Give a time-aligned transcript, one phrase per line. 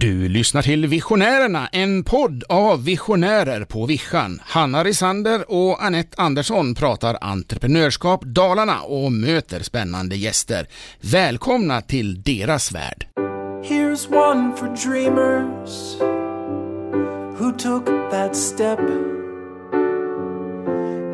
[0.00, 4.40] Du lyssnar till Visionärerna, en podd av visionärer på Vischan.
[4.44, 10.66] Hanna Risander och Annette Andersson pratar entreprenörskap Dalarna och möter spännande gäster.
[11.00, 13.06] Välkomna till deras värld.
[13.64, 15.96] Here's one for dreamers
[17.38, 18.80] who took that step.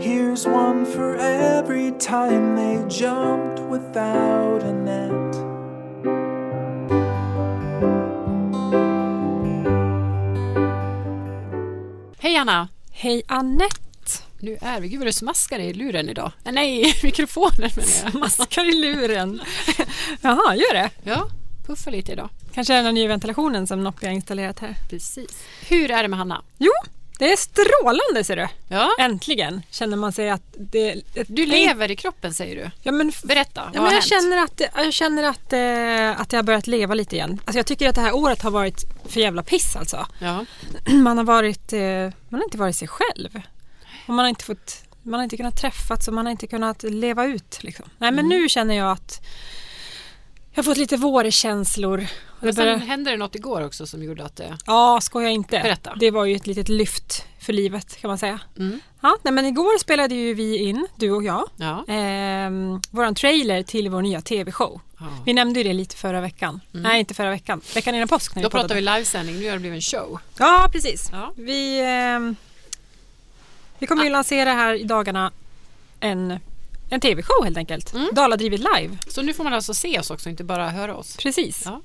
[0.01, 5.52] Here's one for every time they jumped without a net.
[12.23, 12.69] Hej Anna!
[12.91, 14.23] Hej Annette!
[14.39, 16.33] Nu är vi, gud vad det smaskar i luren idag.
[16.45, 18.15] Nej, nej mikrofonen menar jag.
[18.15, 19.41] Maskar i luren.
[20.21, 20.91] Jaha, gör det?
[21.05, 21.29] Ja,
[21.67, 22.29] puffa lite idag.
[22.55, 24.77] Kanske är det den nya ventilationen som Noppi har installerat här.
[24.91, 25.45] Precis.
[25.69, 26.43] Hur är det med Hanna?
[26.59, 26.73] Jo,
[27.19, 28.49] det är strålande ser du.
[28.69, 31.03] Ja, Äntligen känner man sig att det...
[31.29, 32.71] du lever i kroppen säger du.
[32.83, 34.05] Ja, men, Berätta, vad ja, har men jag hänt?
[34.05, 37.41] känner, att, jag känner att, eh, att jag har börjat leva lite igen.
[37.45, 40.07] Alltså jag tycker att det här året har varit för jävla piss alltså.
[40.21, 40.45] Ja.
[40.93, 41.81] Man har varit, eh,
[42.29, 43.41] man har inte varit sig själv.
[44.07, 46.83] Och man har inte fått, man har inte kunnat träffas och man har inte kunnat
[46.83, 47.59] leva ut.
[47.63, 47.85] Liksom.
[47.99, 48.29] Nej men Mm.
[48.39, 49.21] nu känner jag att
[50.55, 52.07] jag har fått lite vårkänslor.
[52.41, 54.59] Men sen hände det något igår också som gjorde att det...
[54.67, 55.61] Ja, skoja inte.
[55.63, 55.95] Berätta.
[56.01, 58.41] Det var ju ett litet lyft för livet kan man säga.
[58.59, 58.81] Mm.
[59.01, 61.95] Ja, nej, men igår spelade ju vi in, du och jag, Ja.
[61.95, 62.51] eh,
[62.91, 64.81] våran trailer till vår nya tv-show.
[64.99, 65.07] ja.
[65.27, 66.61] Vi nämnde ju det lite förra veckan.
[66.71, 67.61] Nej, inte förra veckan.
[67.75, 68.35] Veckan innan påsk.
[68.35, 70.19] När Då vi pratar vi livesändning, nu har det blivit en show.
[70.39, 71.09] Ja, precis.
[71.13, 71.33] Ja.
[71.37, 72.37] Vi, ehm,
[73.79, 75.31] vi kommer ju lansera här i dagarna
[76.01, 76.39] en,
[76.95, 77.95] en tv-show helt enkelt.
[77.95, 78.09] Mm.
[78.13, 78.99] Daladrivet live.
[79.09, 81.17] Så nu får man alltså se oss också, inte bara höra oss.
[81.17, 81.63] Precis.
[81.65, 81.81] Ja.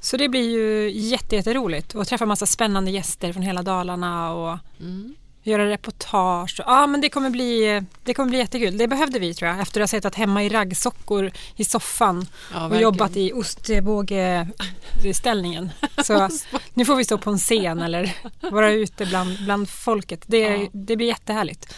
[0.00, 4.58] Så det blir ju jätte, jätteroligt och träffa massa spännande gäster från hela Dalarna och
[4.80, 5.14] Mm.
[5.42, 6.60] göra reportage.
[6.66, 8.78] Ja, men det kommer, bli, det kommer bli jättekul.
[8.78, 12.56] Det behövde vi tror jag efter att ha suttit hemma i raggsockor i soffan Ja,
[12.56, 12.82] och verkligen.
[12.82, 15.70] jobbat i ostbågeställningen.
[16.04, 16.28] Så
[16.74, 18.16] nu får vi stå på en scen eller
[18.50, 20.22] vara ute bland, bland folket.
[20.26, 20.68] Det, Ja.
[20.72, 21.74] det blir jättehärligt.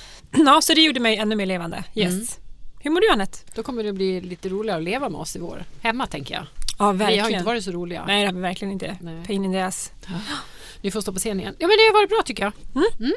[0.46, 1.84] Ja, så det gjorde mig ännu mer levande.
[1.94, 2.12] Yes.
[2.14, 2.26] Mm.
[2.88, 3.38] Hur mår du Anette?
[3.54, 5.64] Då kommer det bli lite roligare att leva med oss i vår.
[5.80, 6.46] Hemma tänker jag.
[6.78, 7.24] Ja, Vi verkligen.
[7.24, 8.04] har inte varit så roliga.
[8.06, 8.98] Nej, det har vi verkligen inte.
[9.00, 9.24] Nej.
[9.26, 9.92] Pain in the ass.
[10.82, 11.54] Ni får stå på scen igen.
[11.58, 12.52] Ja men det har varit bra tycker jag.
[13.00, 13.12] Mm.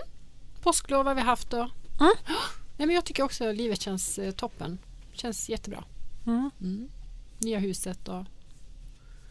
[0.61, 1.59] Påsklov har vi haft och...
[1.59, 1.69] Mm.
[2.77, 4.77] Nej, men jag tycker också att livet känns eh, toppen.
[5.13, 5.83] Känns jättebra.
[6.27, 6.51] Mm.
[6.61, 6.89] Mm.
[7.39, 8.23] Nya huset och...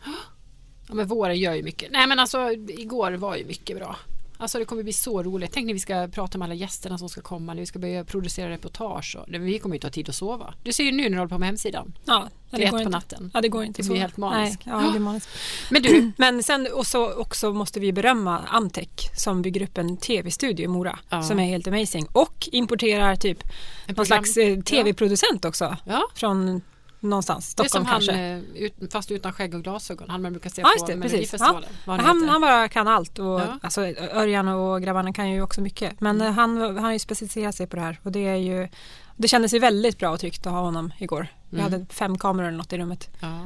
[0.88, 1.92] Ja men våren gör ju mycket.
[1.92, 3.96] Nej men alltså igår var ju mycket bra.
[4.40, 5.50] Alltså det kommer bli så roligt.
[5.52, 7.54] Tänk när vi ska prata med alla gästerna som ska komma.
[7.54, 9.16] När vi ska börja producera reportage.
[9.20, 10.54] Och, vi kommer inte ha tid att sova.
[10.62, 11.98] Du ser ju nu när du håller på med hemsidan.
[12.04, 12.90] Ja, Till ett går på inte.
[12.90, 13.30] natten.
[13.34, 13.92] Ja, det går inte Det så.
[13.92, 14.62] blir helt maniskt.
[14.66, 15.28] Ja, det blir maniskt.
[15.70, 19.96] Men du, Men sen och så också måste vi berömma Amtech som bygger upp en
[19.96, 21.22] tv-studio i Mora Ja.
[21.22, 23.38] som är helt amazing och importerar typ
[23.86, 26.02] En någon slags eh, tv-producent också ja.
[26.14, 26.62] från
[27.00, 28.56] någonstans, Det är Stockholm som han, kanske.
[28.56, 30.10] eh, ut, fast utan skägg och glasögon.
[30.10, 30.96] Han man brukar se Ja, just på det.
[30.96, 31.70] Melodifestivalen.
[31.86, 33.58] Vad han Han, han bara kan allt och Ja.
[33.62, 33.80] alltså,
[34.12, 36.00] Örjan och grabbarna kan ju också mycket.
[36.00, 38.68] Men eh, han, han har ju specialiserat sig på det här och det är ju
[39.16, 41.26] det kändes ju väldigt bra och tryggt att ha honom igår.
[41.50, 41.72] Vi Mm.
[41.72, 43.10] hade fem kameror eller något i rummet.
[43.20, 43.38] Ja.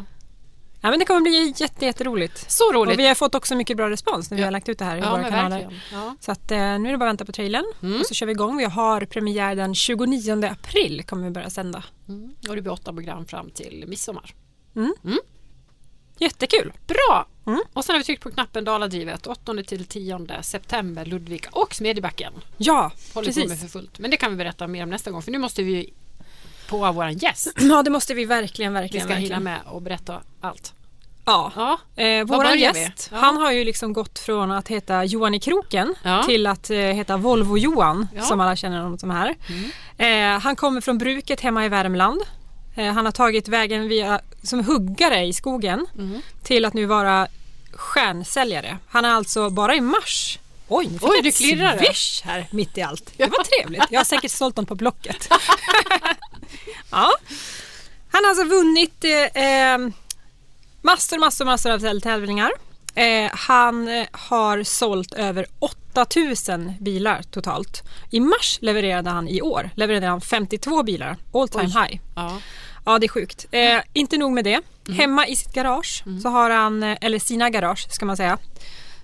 [0.85, 2.51] Ja, men det kommer bli jätte, jätteroligt.
[2.51, 2.95] Så roligt!
[2.95, 4.47] Och vi har fått också mycket bra respons när vi Ja.
[4.47, 5.81] har lagt ut det här i ja, våra kanaler.
[5.93, 6.17] Ja.
[6.21, 8.01] Så att, eh, nu är det bara att vänta på trailern Mm.
[8.01, 8.57] och så kör vi igång.
[8.57, 11.85] Vi har premiär den 29 april kommer vi börja sända.
[12.09, 12.35] Mm.
[12.49, 14.35] Och det blir åtta program fram till midsommar.
[16.19, 16.73] Jättekul!
[16.87, 17.27] Bra!
[17.47, 17.61] Mm.
[17.73, 22.33] Och sen har vi tryckt på knappen Daladrivet 8 till 10 september Ludvika och Smedjebacken.
[22.57, 23.61] Ja, Håller på med precis.
[23.61, 23.99] för fullt.
[23.99, 25.93] Men det kan vi berätta mer om nästa gång för nu måste vi
[26.69, 27.49] på vår gäst.
[27.61, 29.43] Ja, det måste vi verkligen, Vi verkligen, ska hinna verkligen.
[29.43, 30.73] med och berätta allt.
[31.27, 31.53] Ja.
[31.57, 32.61] Ja, Eh, vi?
[32.61, 33.19] gäst, Ja.
[33.19, 36.23] han har ju liksom gått från att heta Johan i kroken Ja.
[36.23, 38.23] till att eh, heta Volvo-Johan Ja.
[38.23, 39.35] som alla känner honom som här.
[39.99, 40.35] Mm.
[40.37, 42.21] Eh, han kommer från bruket hemma i Värmland.
[42.77, 46.21] Eh, han har tagit vägen via, som huggare i skogen Mm.
[46.43, 47.27] till att nu vara
[47.73, 48.79] stjärnsäljare.
[48.89, 50.39] Han är alltså bara i mars
[50.69, 51.79] Oj, nu fick Oj, jag du ett klirrar.
[51.79, 53.13] swish här mitt i allt.
[53.17, 53.85] Det var trevligt.
[53.91, 55.29] Jag har säkert sålt dem på Blocket.
[56.91, 57.13] ja.
[58.11, 59.79] Han har alltså vunnit eh, eh,
[60.83, 62.53] massor, massor, massor av tävlingar.
[62.95, 67.83] Eh, han eh, har sålt över 8000 bilar totalt.
[68.11, 71.71] I mars levererade han i år levererade han 52 bilar, all time Oj.
[71.71, 72.01] high.
[72.17, 72.39] Ja.
[72.87, 73.47] Ja, det är sjukt.
[73.51, 74.61] Eh, inte nog med det.
[74.89, 74.99] Mm.
[74.99, 78.39] Hemma i sitt garage så har han, eh, eller sina garage ska man säga,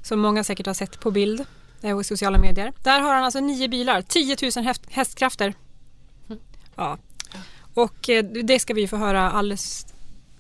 [0.02, 1.44] som många säkert har sett på bild
[1.82, 2.72] eh, och i sociala medier.
[2.82, 5.54] Där har han alltså nio bilar, 10 000 häst- hästkrafter.
[6.28, 6.40] Mm.
[6.76, 6.98] Ja.
[7.74, 9.86] Och eh, det ska vi få höra alldeles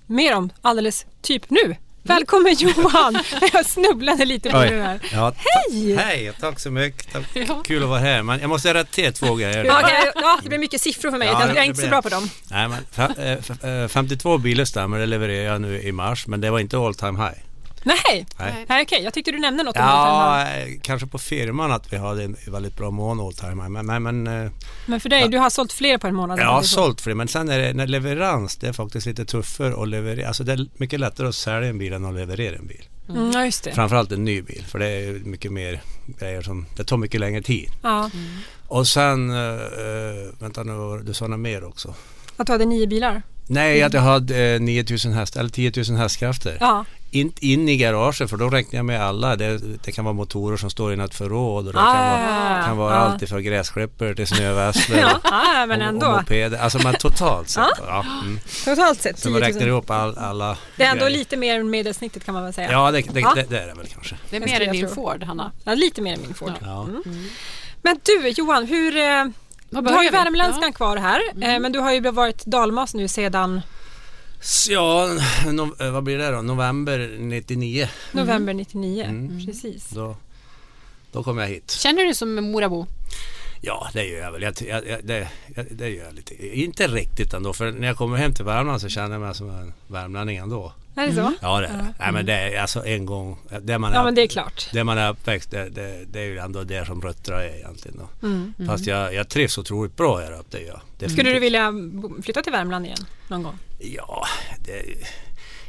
[0.06, 1.76] mer om alldeles typ nu.
[2.02, 3.18] Välkommen Johan!
[3.52, 4.70] Jag snubblade lite på Oj.
[4.70, 5.00] det här.
[5.12, 5.36] Ja, ta-
[5.72, 5.96] Hej!
[5.96, 7.12] Hej, tack så mycket.
[7.12, 7.24] Tack.
[7.34, 7.62] Ja.
[7.64, 8.22] Kul att vara här.
[8.22, 9.64] Men jag måste rätta till två grejer.
[9.64, 11.28] Ja, okej, ja, det blir mycket siffror för mig.
[11.28, 12.30] Ja, jag är inte så bra på dem.
[12.50, 13.32] Nej, men, fa-
[13.72, 16.78] eh, f- 52 bilar stämmer, det levererade jag nu i mars, men det var inte
[16.78, 17.38] all time high.
[17.82, 18.82] Nej, Nej.
[18.82, 19.02] Okej.
[19.02, 19.82] Jag tyckte du nämnde något om.
[19.82, 20.46] Ja,
[20.82, 23.68] kanske på firman att vi hade en väldigt bra mån oldtimer.
[23.68, 24.50] Men, men, men eh,
[24.86, 26.38] Men för dig, du har sålt fler på en månad?
[26.38, 26.74] jag eller har så?
[26.74, 27.14] sålt det.
[27.14, 30.28] Men sen är det när leverans, det är faktiskt lite tuffare att leverera.
[30.28, 32.84] Alltså det är mycket lättare att sälja en bil än att leverera en bil.
[33.08, 33.72] Mm, ja, just det.
[33.72, 34.64] Framförallt en ny bil.
[34.68, 37.70] För det är mycket mer grejer som, det tar mycket längre tid.
[37.82, 38.10] Ja.
[38.68, 41.94] Och sen, eh, vänta nu, du sa något mer också.
[42.36, 43.22] Att du hade nio bilar?
[43.50, 46.56] Nej, att jag hade eh, 9000 häst, eller 10 000 hästkrafter.
[46.60, 46.84] Ja.
[47.12, 49.36] In, in i garaget för då räknar jag med alla.
[49.36, 52.62] Det, det kan vara motorer som står i något förråd och det Ah, kan vara,
[52.64, 53.00] kan vara ja.
[53.00, 56.06] allt ifrån gräsklippor till snövesslar Ja, ja, men och, ändå.
[56.06, 56.58] och mopeder.
[56.58, 57.62] Alltså men totalt sett.
[57.78, 57.84] Ja.
[57.86, 58.04] Ja.
[58.24, 58.40] Mm.
[58.64, 59.48] Totalt sett Så 10 man 000.
[59.52, 61.18] räknar ihop all, alla Det är ändå grejer.
[61.18, 62.72] lite mer än medelsnittet kan man väl säga.
[62.72, 63.32] Ja, det, det, Ja.
[63.34, 64.16] Det, det är det väl kanske.
[64.30, 64.88] Det är mer än din.
[64.88, 65.52] Ford, Hanna.
[65.64, 66.52] Ja, lite mer än min Ford.
[66.60, 66.88] Ja.
[67.82, 69.24] Men du Johan, hur, eh,
[69.70, 70.72] du har ju värmländskan Ja.
[70.72, 73.60] kvar här, eh, men du har ju varit dalmas nu sedan
[74.68, 75.08] Ja,
[75.52, 76.42] no, eh, vad blir det då?
[76.42, 77.88] November 99.
[78.12, 79.04] november 99.
[79.04, 79.46] Mm.
[79.46, 79.88] Precis.
[79.88, 80.16] Då,
[81.12, 81.70] då kom jag hit.
[81.70, 82.86] Känner du dig som Morabo?
[83.60, 84.42] Ja, det gör jag väl.
[84.42, 86.58] Jag, jag, jag, det, jag, det gör jag lite.
[86.58, 87.52] Inte riktigt ändå.
[87.52, 90.72] För när jag kommer hem till Värmland så känner jag mig som en värmlänning ändå.
[90.94, 91.32] Är det så?
[91.40, 91.94] Ja, det är det.
[91.98, 93.38] Nej, men det är alltså en gång.
[93.60, 94.68] Det man är, Ja men det är klart.
[94.72, 97.98] det man är uppväxt, det, det, det är ju ändå det som rötterna är egentligen.
[97.98, 98.26] Då.
[98.26, 98.54] Mm.
[98.66, 101.10] Fast jag, jag trivs otroligt bra här uppe, det gör jag.
[101.10, 101.72] Skulle du vilja
[102.22, 103.58] flytta till Värmland igen någon gång?
[103.78, 104.26] Ja,
[104.64, 104.82] det,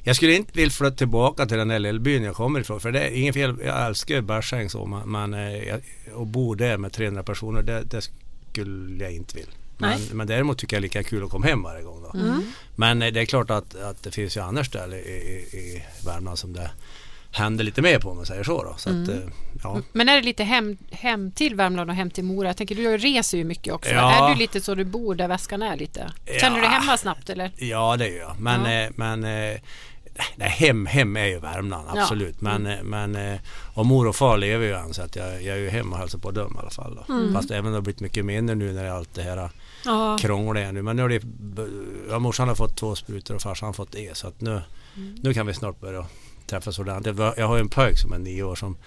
[0.04, 2.80] jag skulle inte vilja flytta tillbaka till den där lilla byn jag kommer ifrån.
[2.80, 4.86] För det är inget fel, jag älskar Bergsäng så.
[4.86, 5.76] Men, men eh,
[6.22, 8.02] att bo där med 300 personer, det, det
[8.52, 9.52] skulle jag inte vilja.
[9.82, 12.02] Men, men däremot tycker jag det är lika kul att komma hem varje gång.
[12.14, 12.20] Då.
[12.20, 12.44] Mm.
[12.76, 15.84] Men eh, det är klart att, att det finns ju andra ställen i, i, i
[16.06, 16.72] Värmland som det
[17.34, 18.64] händer lite mer på om man säger så.
[18.64, 18.74] Då.
[18.78, 19.16] så att, eh,
[19.64, 19.82] ja.
[19.94, 22.48] Men är det lite hem, hem till Värmland och hem till Mora?
[22.48, 23.92] Jag tänker du reser ju mycket också.
[23.92, 24.30] Ja.
[24.30, 26.12] Är du lite så du bor där väskan är lite?
[26.42, 26.80] Känner du dig Ja.
[26.80, 27.52] hemma snabbt eller?
[27.58, 28.40] Ja det gör jag.
[28.40, 28.72] Men, Ja.
[28.72, 29.60] eh, men eh,
[30.36, 32.02] nej, hem, hem är ju Värmland Ja.
[32.02, 32.42] absolut.
[32.42, 33.38] Men, eh, men
[33.74, 36.00] och mor och far lever ju än så att jag, jag är ju hemma och
[36.00, 37.00] hälsar på dem i alla fall.
[37.08, 37.14] Då.
[37.14, 37.34] Mm.
[37.34, 39.50] Fast även det har blivit mycket mindre nu när det är allt det här
[39.86, 40.18] Ja.
[40.20, 40.82] krångliga nu.
[40.82, 41.22] Men nu har det,
[42.10, 44.18] ja, morsan har fått två sprutor och farsan har fått det.
[44.18, 44.62] Så att nu,
[44.98, 45.16] Mm.
[45.22, 46.06] nu kan vi snart börja
[46.48, 47.18] träffas ordentligt.
[47.38, 48.78] Jag har ju en pojk som är nio år som,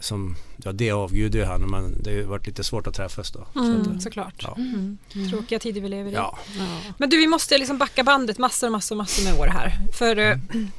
[0.00, 3.46] som ja det avgudar ju han men det har varit lite svårt att träffas då.
[3.52, 4.34] Så att, Mm, såklart.
[4.42, 4.54] ja.
[4.56, 4.98] Mm.
[5.30, 6.14] Tråkiga tider vi lever i.
[6.14, 6.38] Ja.
[6.58, 6.64] Ja.
[6.98, 9.72] Men du, vi måste liksom backa bandet massor, massor, massor med år här.
[9.92, 10.36] För eh,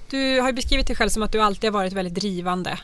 [0.10, 2.80] du har ju beskrivit dig själv som att du alltid har varit väldigt drivande.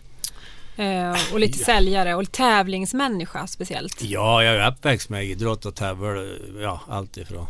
[0.76, 4.02] Eh, och lite säljare och tävlingsmänniska speciellt.
[4.02, 6.10] Ja, jag är uppväxt med idrott och tävla.
[6.62, 7.48] Ja, allt ifrån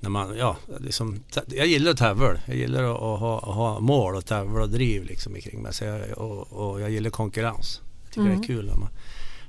[0.00, 2.34] när man, ja, liksom, jag gillar att tävla.
[2.46, 5.74] Jag gillar att, att, ha, att ha mål och tävla och driv liksom kring mig.
[5.74, 7.80] Så jag, och, och jag gillar konkurrens.
[8.04, 8.40] Jag tycker Mm.
[8.40, 8.88] det är kul när man,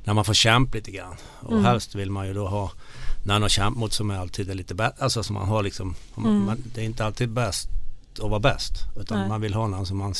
[0.03, 1.15] när man får kämpa lite grann.
[1.39, 1.65] Och Mm.
[1.65, 2.71] helst vill man ju då ha
[3.25, 5.03] någon att kämpa mot som är alltid är lite bättre.
[5.03, 6.45] Alltså som man har liksom, man, Mm.
[6.45, 7.69] man, det är inte alltid bäst
[8.21, 8.73] att vara bäst.
[8.99, 9.29] Utan Nej.
[9.29, 10.13] man vill ha någon som man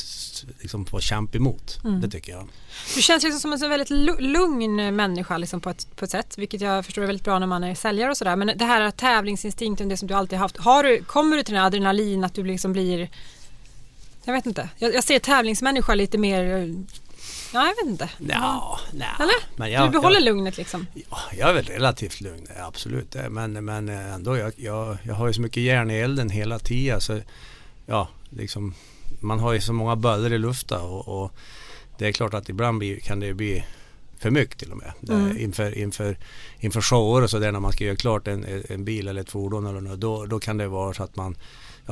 [0.60, 1.80] liksom får kämpa emot.
[1.84, 2.02] Mm.
[2.02, 2.48] Det tycker jag.
[2.96, 6.12] Du känns liksom som en så väldigt lu- lugn människa liksom på, ett, på ett
[6.12, 6.38] sätt.
[6.38, 8.36] Vilket jag förstår är väldigt bra när man är säljare och sådär.
[8.36, 10.58] Men det här tävlingsinstinkten, det som du alltid haft.
[10.58, 13.10] Har du, kommer du till den här adrenalin att du liksom blir
[14.24, 14.70] Jag vet inte.
[14.78, 16.76] Jag, jag ser tävlingsmänniska lite mer
[17.54, 18.10] Ja, jag vet inte.
[18.18, 19.08] Ja, nej.
[19.20, 19.68] Eller?
[19.68, 20.88] Jag, du behåller jag, lugnet liksom.
[20.94, 23.16] Ja, jag är väl relativt lugn, absolut.
[23.30, 27.02] Men, men ändå, jag, jag, jag har ju så mycket järn i elden hela tiden.
[27.02, 27.20] Så,
[27.90, 28.74] ja, liksom,
[29.20, 31.32] man har ju så många böljor i luften och, och
[31.98, 33.64] det är klart att ibland blir, kan det bli
[34.20, 34.94] för mycket till och med.
[35.10, 35.38] Mm.
[35.38, 36.18] inför, inför,
[36.60, 39.66] inför shower och sådär när man ska göra klart en, en bil eller ett fordon
[39.66, 41.36] eller något, då, då kan det vara så att man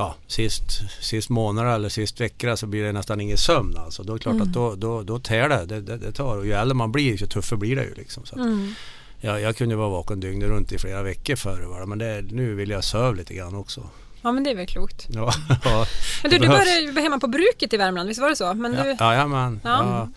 [0.00, 0.64] Ja, sist,
[1.00, 4.02] sist månader eller sist vecka så blir det nästan ingen sömn alltså.
[4.02, 4.48] Då är det klart Mm.
[4.48, 5.66] att då, då, då tär det.
[5.66, 6.36] Det, det, det tar.
[6.36, 8.26] Och ju äldre man blir ju tuffare blir det ju liksom.
[8.26, 8.72] Så att, Mm.
[9.20, 12.70] jag, jag kunde vara vaken dygnet runt i flera veckor förr men det, nu vill
[12.70, 13.82] jag söva lite grann också.
[14.22, 15.06] Ja, men det är väl klokt.
[15.10, 15.32] Ja,
[15.64, 15.86] ja,
[16.22, 18.54] Men du, du började ju hemma på bruket i Värmland, visst var det så?
[18.54, 20.08] Men du, ja, ja, ja, Ja.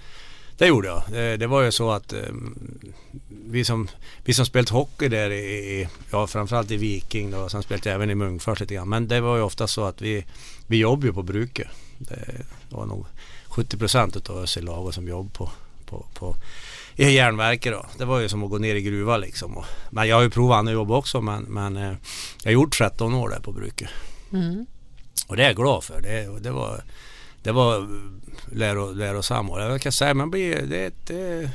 [0.57, 1.03] Det gjorde jag.
[1.11, 2.19] Det, det var ju så att eh,
[3.45, 3.87] vi som,
[4.25, 7.89] vi som spelat hockey där i, i ja framförallt i Viking då, och sen spelade
[7.89, 8.89] jag även i Munkfors lite grann.
[8.89, 10.25] Men det var ju ofta så att vi,
[10.67, 11.67] vi jobbade ju på bruket.
[11.97, 13.05] Det var nog
[13.47, 15.51] 70 procent utav oss i laget som jobbade på,
[15.85, 16.35] på, på
[16.95, 17.85] i järnverket då.
[17.97, 19.57] Det var ju som att gå ner i gruva liksom.
[19.57, 21.93] Och, men jag har ju provat andra jobb också men, men eh,
[22.43, 23.89] jag har gjort 13 år där på bruket.
[24.33, 24.65] Mm.
[25.27, 26.01] Och det är jag glad för.
[26.01, 26.83] Det, det var,
[27.43, 27.87] det var
[28.51, 29.51] läro, lärosamt.
[29.51, 31.49] Och Jag kan säga man blir, det, det,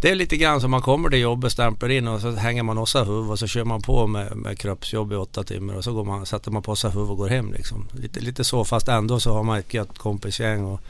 [0.00, 2.78] det är lite grann som man kommer till jobbet, stämplar in och så hänger man
[2.78, 5.92] åsa huv och så kör man på med, med kroppsjobb i åtta timmar och så
[5.92, 7.88] går man, sätter man på sig huv och går hem liksom.
[7.92, 10.64] Lite, lite så fast ändå så har man ett gött kompisgäng.
[10.64, 10.80] Och,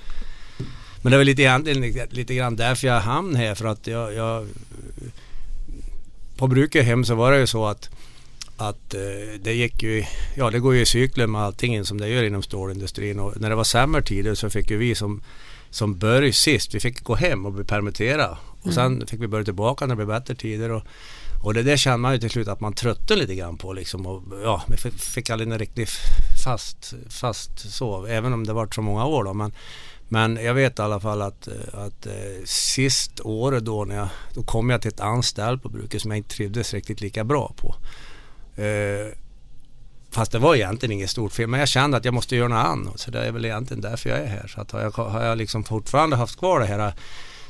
[1.07, 4.47] men det var lite, lite, grann därför jag hamnade här för att jag, jag
[6.37, 7.91] på bruket hem så var det ju så att
[8.57, 10.05] att eh, det gick ju,
[10.37, 13.21] ja det går ju i cykler med allting som det gör inom stålindustrin.
[13.21, 15.23] Och när det var sämre tider så fick ju vi som,
[15.71, 19.45] som började sist, vi fick gå hem och bli permitterade och sen fick vi börja
[19.45, 20.71] tillbaka när det blev bättre tider.
[20.71, 20.83] Och,
[21.45, 24.07] och det där kände man ju till slut att man tröttnade lite grann på liksom.
[24.07, 25.91] Och ja, vi fick, fick aldrig en riktigt
[26.45, 29.35] fast, fast så, även om det varit så många år då.
[29.35, 29.53] Men
[30.09, 34.43] men jag vet i alla fall att, att eh, sist året då när jag, då
[34.43, 37.75] kom jag till ett anställd på bruket som jag inte trivdes riktigt lika bra på.
[38.63, 39.13] Eh,
[40.11, 42.67] fast det var egentligen inget stort fel men jag kände att jag måste göra något
[42.67, 44.47] annat så det är väl egentligen därför jag är här.
[44.47, 46.93] Så att har, jag, har jag liksom fortfarande haft kvar det här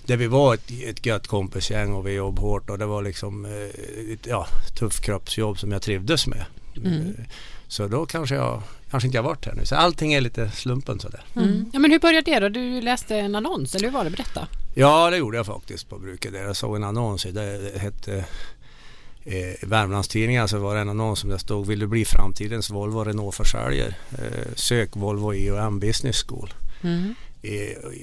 [0.07, 3.45] där vi var ett, ett gött kompisgäng och vi jobbade hårt och det var liksom
[3.45, 4.47] eh, ett ja,
[4.79, 6.45] tufft kroppsjobb som jag trivdes med.
[6.77, 7.15] Mm.
[7.69, 8.63] Så då kanske jag
[8.97, 9.65] kanske inte har varit här nu.
[9.67, 11.25] Så allting är lite slumpen sådär.
[11.37, 11.71] Mm.
[11.73, 12.49] Ja, men hur började det då?
[12.49, 14.11] Du läste en annons, eller hur var det?
[14.11, 14.49] Berätta.
[14.75, 16.43] Ja, det gjorde jag faktiskt på bruket där.
[16.43, 17.23] Jag såg en annons.
[17.33, 18.25] Det hette
[19.25, 23.05] eh, Värmlandstidningen så var det en annons som det stod Vill du bli framtidens Volvo
[23.05, 23.95] Renault-försäljare?
[24.13, 27.15] Eh, sök Volvo IOM Business School Mm.
[27.43, 27.49] i,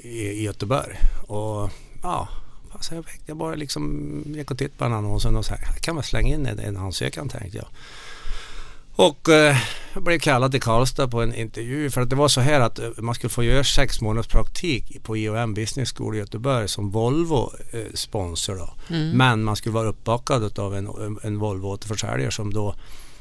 [0.04, 0.96] i, i Göteborg.
[1.28, 1.70] Och
[2.04, 2.30] ja,
[2.72, 5.82] alltså jag, jag bara liksom gick och tittade på den annonsen och så här, "Jag
[5.82, 7.68] kan väl slänga in en, en ansökan tänkte jag.
[8.96, 9.58] Och eh,
[9.94, 12.80] jag blev kallad till Karlstad på en intervju för att det var så här att
[12.80, 16.92] eh, man skulle få göra sex månaders praktik på IOM Business School i Göteborg som
[16.92, 18.74] Volvo eh, sponsor då.
[19.14, 22.76] Men man skulle vara uppbackad av en, en, en Volvo återförsäljare som då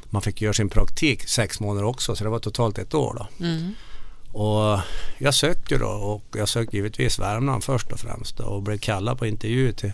[0.04, 3.44] man fick göra sin praktik sex månader också så det var totalt ett år då.
[3.44, 3.74] Mm.
[4.32, 4.80] Och
[5.18, 9.18] jag sökte då och jag sökte givetvis Värmland först och främst då, och blev kallad
[9.18, 9.92] på intervju till,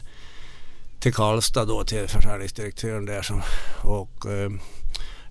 [1.01, 3.43] till Karlstad då till försäljningsdirektören där som,
[3.83, 4.51] och eh,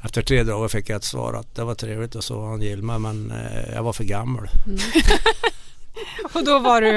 [0.08, 2.82] efter tre dagar fick jag ett svar att det var trevligt och så han gillade
[2.88, 4.50] mig men eh, jag var för gammal.
[6.34, 6.88] Och då var du,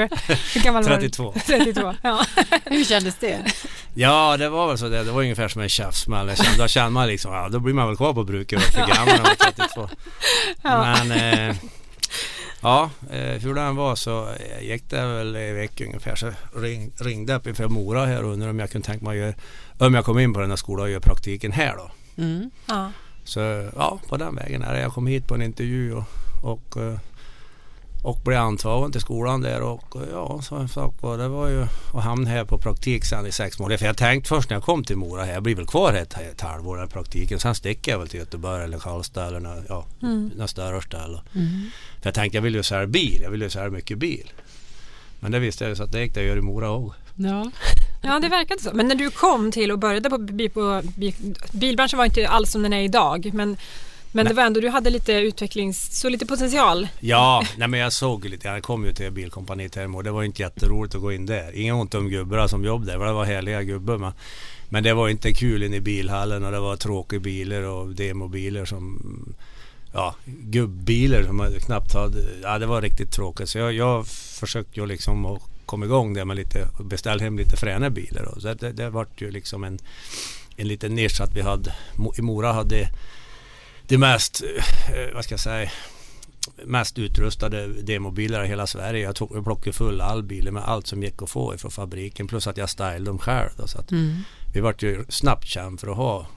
[0.53, 0.95] hur gammal var du?
[1.09, 1.33] 32.
[1.45, 1.93] 32.
[2.03, 2.25] Ja.
[2.65, 3.53] Hur kändes det?
[3.93, 6.27] Ja det var väl så det, det var ungefär som en käftsmäll.
[6.27, 8.65] Jag kände- Då kände man liksom, ja då blir man väl kvar på bruket och
[8.67, 9.89] är för gammal när man är 32.
[10.63, 11.55] Men eh,
[12.61, 16.91] ja, eh, hur den var så eh, gick det väl i veckan ungefär så ring,
[16.99, 19.87] ringde jag upp inför Mora här och undrade om jag kunde tänka mig att göra,
[19.87, 21.91] om jag kom in på den här skolan och göra praktiken här då.
[22.17, 22.51] Mm.
[22.65, 22.91] Ja.
[23.23, 23.39] Så
[23.75, 24.81] ja, på den vägen är det.
[24.81, 26.03] Jag kom hit på en intervju och,
[26.43, 26.97] och, eh,
[28.03, 31.61] och blev antagen till skolan där och eh, ja, som sagt var, det var ju
[31.93, 33.77] att hamna här på praktik sen i sex månader.
[33.77, 36.13] För jag tänkte först när jag kom till Mora här, jag blir väl kvar ett,
[36.13, 37.39] ett halvår den praktiken.
[37.39, 41.21] Sen sticker jag väl till Göteborg eller Karlstad eller ja, några större ställe.
[42.01, 44.31] För jag tänkte jag vill ju sälja bil, jag vill ju sälja mycket bil.
[45.23, 46.99] Men det visste jag ju så att det gick det att göra i Mora också.
[47.15, 47.51] Ja.
[48.01, 48.69] ja, det verkade så.
[48.73, 51.15] Men när du kom till och började på, bi- på bi,
[51.51, 53.29] bilbranschen var inte alls som den är idag.
[53.33, 53.57] Men,
[54.11, 56.87] men det var ändå, du hade lite utvecklings, så lite potential.
[56.99, 60.23] Ja, nej men jag såg lite, jag kom ju till bilkompaniet här och det var
[60.23, 61.55] inte jätteroligt att gå in där.
[61.55, 63.97] Inga ont om gubbarna som jobb där, det var härliga gubbar.
[63.97, 64.11] Men,
[64.69, 68.65] men det var inte kul in i bilhallen och det var tråkiga bilar och demobiler
[68.65, 68.99] som
[69.93, 72.23] Ja, gubbilar som man knappt hade.
[72.41, 73.49] Ja, det var riktigt tråkigt.
[73.49, 77.57] Så jag, jag försökte ju liksom att komma igång där med lite, beställa hem lite
[77.57, 78.33] fräna bilar.
[78.39, 79.79] Så det, det vart ju liksom en,
[80.57, 81.73] en liten nisch att vi hade,
[82.17, 82.89] i Mora hade
[83.87, 84.43] det mest,
[84.93, 85.71] eh, vad ska jag säga,
[86.65, 89.03] mest utrustade demobilar i hela Sverige.
[89.03, 92.27] Jag, tog, jag plockade full all bilar med allt som gick att få ifrån fabriken
[92.27, 93.49] plus att jag stylade dem själv.
[93.57, 94.17] Då, så att Mm.
[94.53, 96.27] vi vart ju snabbt känd för att ha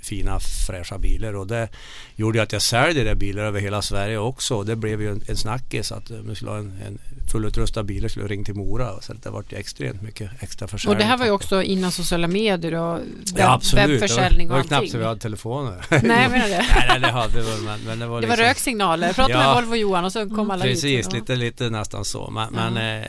[0.00, 1.68] fina fräscha bilar och det
[2.16, 5.22] gjorde ju att jag sålde de bilar över hela Sverige också det blev ju en,
[5.28, 6.98] en snackis att eh, man skulle ha en, en
[7.32, 10.96] fullutrustad bil skulle ringa till Mora så det vart ju extremt mycket extra försäljning.
[10.96, 13.04] Och det här var ju också innan sociala medier och webb,
[13.36, 13.90] ja, absolut.
[13.90, 14.92] webbförsäljning det och var, det var knappt allting.
[14.92, 15.84] så vi hade telefoner.
[15.90, 16.66] Nej, jag menar det.
[16.74, 18.42] nej, nej, det hade vi men, men det var Det liksom...
[18.42, 19.12] var röksignaler.
[19.12, 19.38] Prata Ja.
[19.38, 21.12] med Volvo Johan och så kom alla Precis, hit.
[21.12, 22.30] Lite, lite nästan så.
[22.30, 22.70] Men, Ja.
[22.70, 23.04] men eh,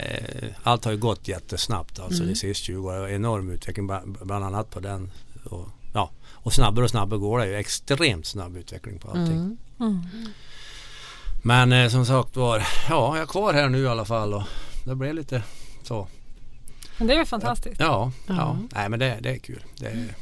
[0.63, 2.33] allt har ju gått jättesnabbt alltså Mm.
[2.33, 3.15] de sista 20 åren.
[3.15, 5.11] Enorm utveckling bla- bland annat på den.
[5.43, 5.67] Och,
[6.49, 7.55] och snabbare och snabbare går det ju.
[7.55, 9.57] Extremt snabb utveckling på allting.
[9.79, 10.05] Mm.
[11.41, 12.57] Men eh, som sagt var,
[12.89, 14.43] ja jag är kvar här nu i alla fall och
[14.85, 15.43] det blev lite
[15.83, 16.07] så.
[16.97, 17.79] Men det är ju fantastiskt.
[17.79, 18.35] Ja, ja.
[18.35, 18.57] Ja.
[18.71, 19.63] nej men det, det är kul.
[19.79, 20.15] Det är,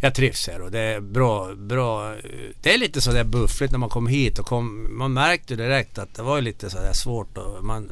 [0.00, 2.14] jag trivs här och det är bra, bra.
[2.62, 6.14] Det är lite sådär buffligt när man kom hit och kom, man märkte direkt att
[6.14, 7.90] det var lite sådär svårt och man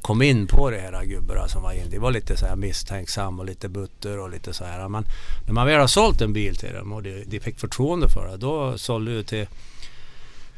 [0.00, 1.90] kom in på det här gubbarna som var inne.
[1.90, 4.88] Det var lite sådär misstänksam och lite butter och lite så här.
[4.88, 5.04] Men
[5.46, 8.28] när man väl har sålt en bil till dem och de, de fick förtroende för
[8.28, 9.46] det, då sålde du till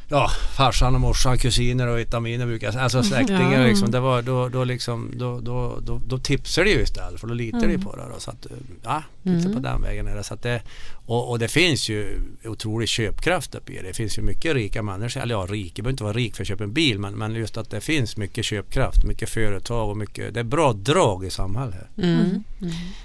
[0.08, 2.82] ja, farsan och morsan, kusiner och vitaminer brukar jag.
[2.82, 3.66] Alltså släktingar Ja.
[3.66, 3.90] liksom.
[3.90, 7.34] Det var, då, då, liksom, då, då, då, då tipsar det ju istället för då
[7.34, 7.70] litar Mm.
[7.70, 8.02] de på det.
[8.14, 8.46] Då, så att,
[8.82, 10.24] ja, lite på den vägen är det.
[10.24, 10.62] Så att det
[11.06, 13.82] och, och det finns ju otrolig köpkraft uppe i det.
[13.82, 16.42] Det finns ju mycket rika människor, eller ja, rik, det behöver inte vara rik för
[16.42, 19.96] att köpa en bil, men, men just att det finns mycket köpkraft, mycket företag och
[19.96, 21.86] mycket, det är bra drag i samhället.
[22.02, 22.44] Mm.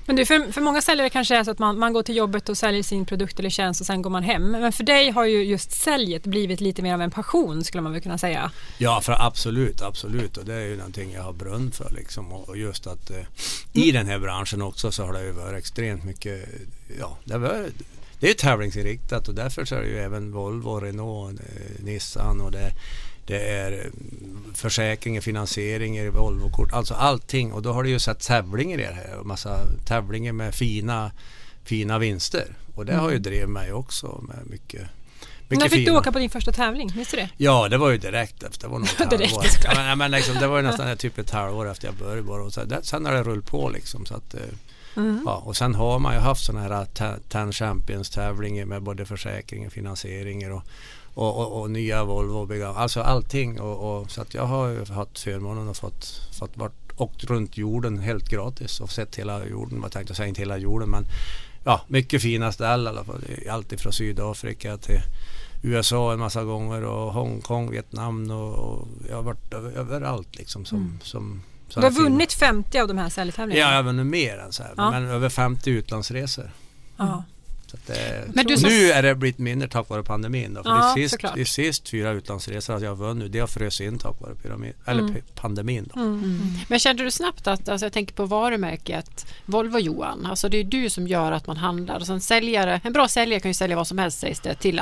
[0.06, 2.16] Men du, för, för många säljare kanske det är så att man, man går till
[2.16, 4.52] jobbet och säljer sin produkt eller tjänst och sen går man hem.
[4.52, 7.92] Men för dig har ju just säljet blivit lite mer av en passion skulle man
[7.92, 8.52] väl kunna säga.
[8.78, 10.38] Ja, för absolut, absolut.
[10.38, 12.34] Och det är ju någonting jag har brunn för liksom.
[12.34, 13.24] Och just att eh,
[13.74, 16.50] i den här branschen också så har det ju varit extremt mycket,
[17.00, 17.70] ja, det, var,
[18.20, 22.42] det är ju tävlingsinriktat och därför så är det ju även Volvo, Renault, eh, Nissan
[22.42, 22.72] och det,
[23.26, 27.54] det är mm, försäkringar, finansieringar, Volvo-kort, alltså allting.
[27.54, 31.12] Och då har det ju sett tävlingar i det här och massa tävlingar med fina,
[31.64, 32.56] fina vinster.
[32.76, 34.88] Och det har ju drivit mig också med mycket
[35.60, 36.00] När mycket fick du fina.
[36.00, 36.92] åka på din första tävling?
[36.96, 37.30] Minns du det?
[37.38, 38.62] Ja, det var ju direkt efter.
[38.68, 39.46] Det var nog ett halvår.
[39.64, 42.44] Ja, men, men liksom, det var ju nästan typ ett halvår efter jag började bara.
[42.44, 44.06] Och så, det, sen har det rullat på liksom.
[44.06, 44.40] Så att, eh,
[44.96, 45.24] Mm.
[45.26, 49.06] ja, och sen har man ju haft sådana här ta- Ten Champions tävlingar med både
[49.06, 50.64] försäkringar, finansieringar och,
[51.14, 52.64] och, och, och nya Volvo.
[52.76, 53.60] Alltså allting.
[53.62, 57.58] Och, och, så att jag har ju haft förmånen att fått, fått varit, åkt runt
[57.58, 59.80] jorden helt gratis och sett hela jorden.
[59.82, 61.06] Jag tänkte säga inte hela jorden men
[61.64, 62.98] ja, mycket fina ställen.
[63.50, 65.02] Allt ifrån Sydafrika till
[65.66, 70.66] USA en massa gånger och Hongkong, Vietnam och, och jag har varit över, överallt liksom
[70.66, 71.42] som, som
[71.76, 73.70] Du har vunnit 50 av de här Ja, säljtävlingarna.
[73.72, 74.74] jag har vunnit mer än så här.
[74.78, 74.92] Ja.
[74.92, 76.52] Men över 50 utlandsresor.
[76.98, 77.24] Ja.
[77.74, 80.54] Att det, Men du nu är det blivit mindre tack vare pandemin.
[80.54, 81.36] Då, för Ja, det, sist, såklart.
[81.36, 83.32] det sist fyra utlandsresor att jag har vunnit.
[83.32, 85.16] Det har frös in tack vare pyramid, eller Mm.
[85.36, 85.90] pandemin.
[85.94, 86.00] Då.
[86.68, 90.64] Men kände du snabbt att, alltså jag tänker på varumärket Volvo Johan, alltså det är
[90.64, 93.76] du som gör att man handlar och sen säljare, en bra säljare kan ju sälja
[93.76, 94.82] vad som helst sägs det till,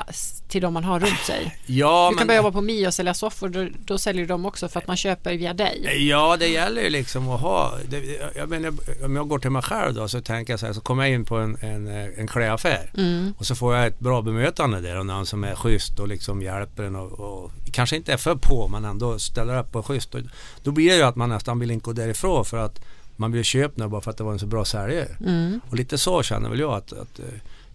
[0.49, 1.57] till de man har runt sig.
[1.65, 4.45] Ja, Du kan men, börja jobba på Mio och sälja soffor, då, då säljer dem
[4.45, 6.07] också för att man köper via dig.
[6.09, 7.73] Ja, det gäller ju liksom att ha...
[7.89, 8.03] Det,
[8.35, 8.73] jag menar,
[9.05, 11.13] om jag går till mig själv då så tänker jag så här, så kommer jag
[11.13, 13.33] in på en, en, en klädaffär Mm.
[13.37, 16.41] och så får jag ett bra bemötande där och någon som är schysst och liksom
[16.41, 20.15] hjälper en och, och kanske inte är för på men ändå ställer upp och schysst.
[20.15, 20.21] Och,
[20.63, 22.79] då blir det ju att man nästan vill inte gå därifrån för att
[23.15, 25.07] man blir köpt nu bara för att det var en så bra säljare.
[25.25, 25.61] Mm.
[25.69, 27.25] Och lite så känner väl jag att, att eh,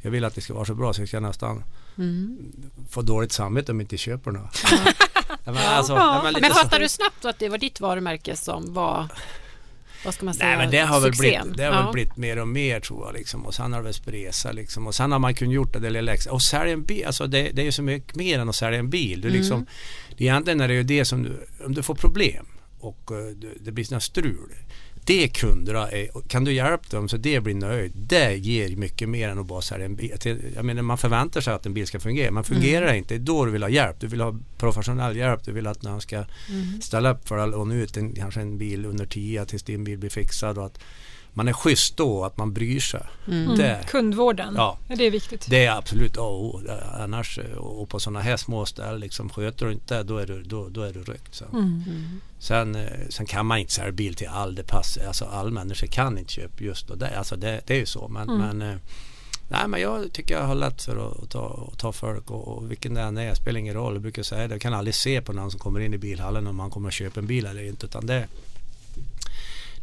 [0.02, 1.62] jag vill att det ska vara så bra så jag ska nästan
[1.98, 2.38] Mm.
[2.90, 4.62] få dåligt samvete om jag inte köper något.
[5.28, 6.20] ja, men alltså, Ja.
[6.24, 6.56] men Men så.
[6.58, 9.08] fattar du snabbt att det var ditt varumärke som var,
[10.04, 11.42] vad ska man säga, Nej men det har, väl succén?
[11.42, 11.82] blivit, det har Ja.
[11.82, 13.46] väl blivit mer och mer tror jag liksom.
[13.46, 13.94] Och sen har det väl
[14.32, 14.86] sig liksom.
[14.86, 16.32] Och sen har man kunnat gjort det där lilla extra.
[16.32, 18.78] Och sälja en bil, alltså det, det är ju så mycket mer än att sälja
[18.78, 19.20] en bil.
[19.20, 19.66] Du liksom,
[20.16, 22.46] det egentligen är det ju det som du, om du får problem
[22.78, 24.52] och eh, det blir sådana strul.
[25.06, 27.92] Det kunderna är, kan du hjälpa dem så det blir nöjd.
[27.94, 30.12] Det ger mycket mer än att bara sälja en bil.
[30.54, 32.30] Jag menar man förväntar sig att en bil ska fungera.
[32.30, 34.00] Men fungerar det inte, det är då du vill ha hjälp.
[34.00, 35.44] Du vill ha professionell hjälp.
[35.44, 36.24] Du vill att någon ska
[36.82, 39.98] ställa upp för att låna ut en, kanske en bil under 10 tills din bil
[39.98, 40.58] blir fixad.
[40.58, 40.78] Och att
[41.36, 43.02] man är schysst då, att man bryr sig.
[43.28, 43.56] Mm.
[43.56, 44.78] Det, Kundvården, Ja.
[44.96, 45.46] det är viktigt.
[45.50, 46.60] det är absolut A och O.
[47.00, 50.42] Annars, eh, och på sådana här små ställen, liksom, sköter du inte då är du,
[50.42, 51.34] då, då är du ryckt.
[51.34, 51.44] Så.
[51.52, 51.82] Mm.
[52.38, 55.06] Sen, eh, sen kan man inte sälja bil till all det passar.
[55.06, 56.94] Alltså all människor kan inte köpa just då.
[56.94, 58.08] Det, alltså det, det är ju så.
[58.08, 58.58] Men, Mm.
[58.58, 58.76] men, eh,
[59.48, 62.48] nej, men jag tycker jag har lätt för att, att ta, att ta folk och,
[62.48, 63.92] och vilken det än är spelar ingen roll.
[63.94, 64.54] Jag brukar säga det.
[64.54, 66.94] Jag kan aldrig se på någon som kommer in i bilhallen om man kommer att
[66.94, 67.86] köpa en bil eller inte.
[67.86, 68.26] Utan det,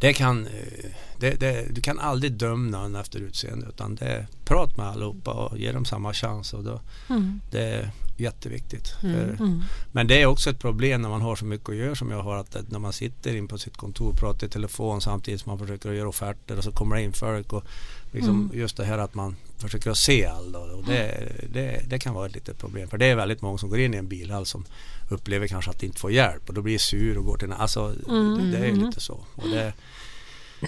[0.03, 0.89] det kan, eh,
[1.19, 5.57] det, det, du kan aldrig döma någon efter utseende utan det prat med allihopa och
[5.57, 6.53] ge dem samma chans.
[6.53, 7.39] Och då, Mm.
[7.51, 8.95] det är jätteviktigt.
[9.03, 9.15] Mm.
[9.15, 9.61] För- Mm.
[9.91, 12.21] men det är också ett problem när man har så mycket att göra som jag
[12.23, 12.35] har.
[12.35, 15.59] Att när man sitter in på sitt kontor och pratar i telefon samtidigt som man
[15.59, 17.53] försöker göra offerter och så kommer det in folk.
[17.53, 17.63] Och
[18.11, 20.59] liksom Just det här att man försöker att se alla.
[20.59, 22.89] Och det, det, det kan vara ett litet problem.
[22.89, 24.65] För det är väldigt många som går in i en bilhall som
[25.09, 26.49] upplever kanske att de inte får hjälp.
[26.49, 27.53] Och då blir sur och går till en...
[27.53, 29.25] Alltså det, det är ju lite så.
[29.35, 29.73] Och det,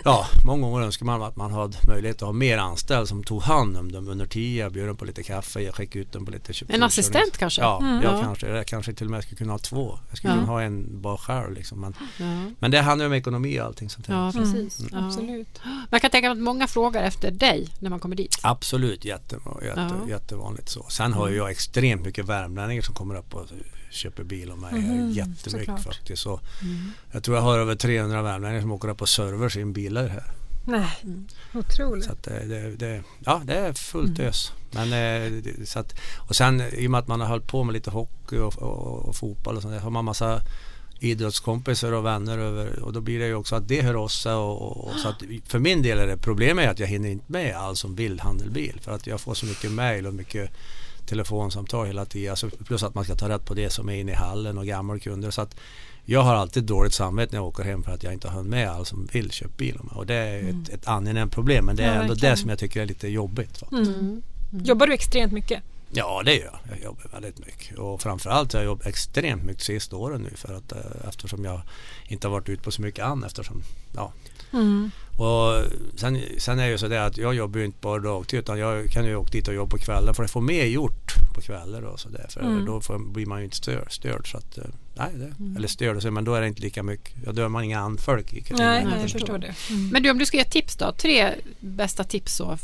[0.03, 3.41] Ja, många gånger önskar man att man hade möjlighet att ha mer anställd som tog
[3.41, 4.71] hand om dem under tiden.
[4.73, 7.61] Bjöd dem på lite kaffe, jag skickade ut dem på lite En assistent kanske?
[7.61, 8.01] Ja, Mm.
[8.03, 8.21] jag Ja.
[8.23, 9.99] kanske, jag kanske till och med skulle kunna ha två.
[10.09, 10.39] Jag skulle Ja.
[10.39, 11.79] kunna ha en bara själv liksom.
[11.81, 14.15] Men, Ja, men det handlar ju om ekonomi och allting sånt här.
[14.25, 14.79] ja precis.
[14.79, 14.89] Mm.
[14.93, 15.05] Ja.
[15.07, 15.61] Absolut.
[15.91, 18.37] Jag kan tänka mig att många frågar efter dig när man kommer dit.
[18.43, 20.09] Absolut, jätte, jätte, Ja.
[20.09, 20.85] jättevanligt så.
[20.89, 23.45] Sen har ju jag extremt mycket värmlänningar som kommer upp och
[23.95, 24.73] köper bil av mig.
[24.73, 25.83] Mhm, Jättemycket såklart.
[25.83, 26.21] faktiskt.
[26.23, 26.39] Så
[27.11, 30.31] Jag tror jag har över 300 värmlänningar som åker upp och servar sin bilar här.
[30.67, 31.27] Nej, Mm.
[31.53, 32.05] otroligt.
[32.05, 34.51] Så att det, det, det, ja, det är fullt ös.
[34.71, 37.63] Men, eh, det, så att, och sen i och med att man har hållit på
[37.63, 40.41] med lite hockey och, och, och fotboll och sånt där, har man massa
[40.99, 44.33] idrottskompisar och vänner över och då blir det ju också att det hör av sig
[44.33, 47.09] och, och, och så att för min del är det problemet är att jag hinner
[47.09, 50.51] inte med allt som vill handelbil för att jag får så mycket mail och mycket
[51.07, 52.29] telefonsamtal hela tiden.
[52.31, 54.65] Alltså, plus att man ska ta rätt på det som är inne i hallen och
[54.65, 55.31] gamla kunder.
[55.31, 55.55] Så att
[56.05, 58.49] jag har alltid dåligt samvete när jag åker hem för att jag inte har hunnit
[58.49, 59.79] med alla som vill köpa bil.
[59.91, 60.61] Och det är Mm.
[60.63, 62.31] ett, ett angenämt problem men det är Ja, ändå verkligen.
[62.35, 63.61] det som jag tycker är lite jobbigt.
[63.61, 63.67] Va?
[63.71, 64.21] Mm.
[64.63, 65.63] Jobbar du extremt mycket?
[65.91, 66.59] Ja det gör jag.
[66.77, 67.77] Jag jobbar väldigt mycket.
[67.77, 71.61] Och framförallt har jag jobbat extremt mycket sista åren nu för att, eh, eftersom jag
[72.07, 73.61] inte har varit ute på så mycket annat eftersom
[73.95, 74.11] ja,
[74.55, 74.91] Mm.
[75.17, 75.63] och
[75.95, 78.59] sen, sen är det ju så det att jag jobbar ju inte bara dagtid utan
[78.59, 81.41] jag kan ju åka dit och jobba på kvällar för att få mer gjort på
[81.41, 82.25] kvällar och så där.
[82.29, 82.65] För Mm.
[82.65, 83.91] då får, blir man ju inte störd.
[83.91, 84.63] störd så att, eh,
[84.95, 87.13] nej, det, Eller störd, men då är det inte lika mycket.
[87.25, 89.55] Ja, då är man inga anfolk Nej, nej, jag förstår det.
[89.69, 89.89] Mm.
[89.89, 90.91] Men du, om du ska ge tips då?
[90.91, 92.57] Tre bästa tips så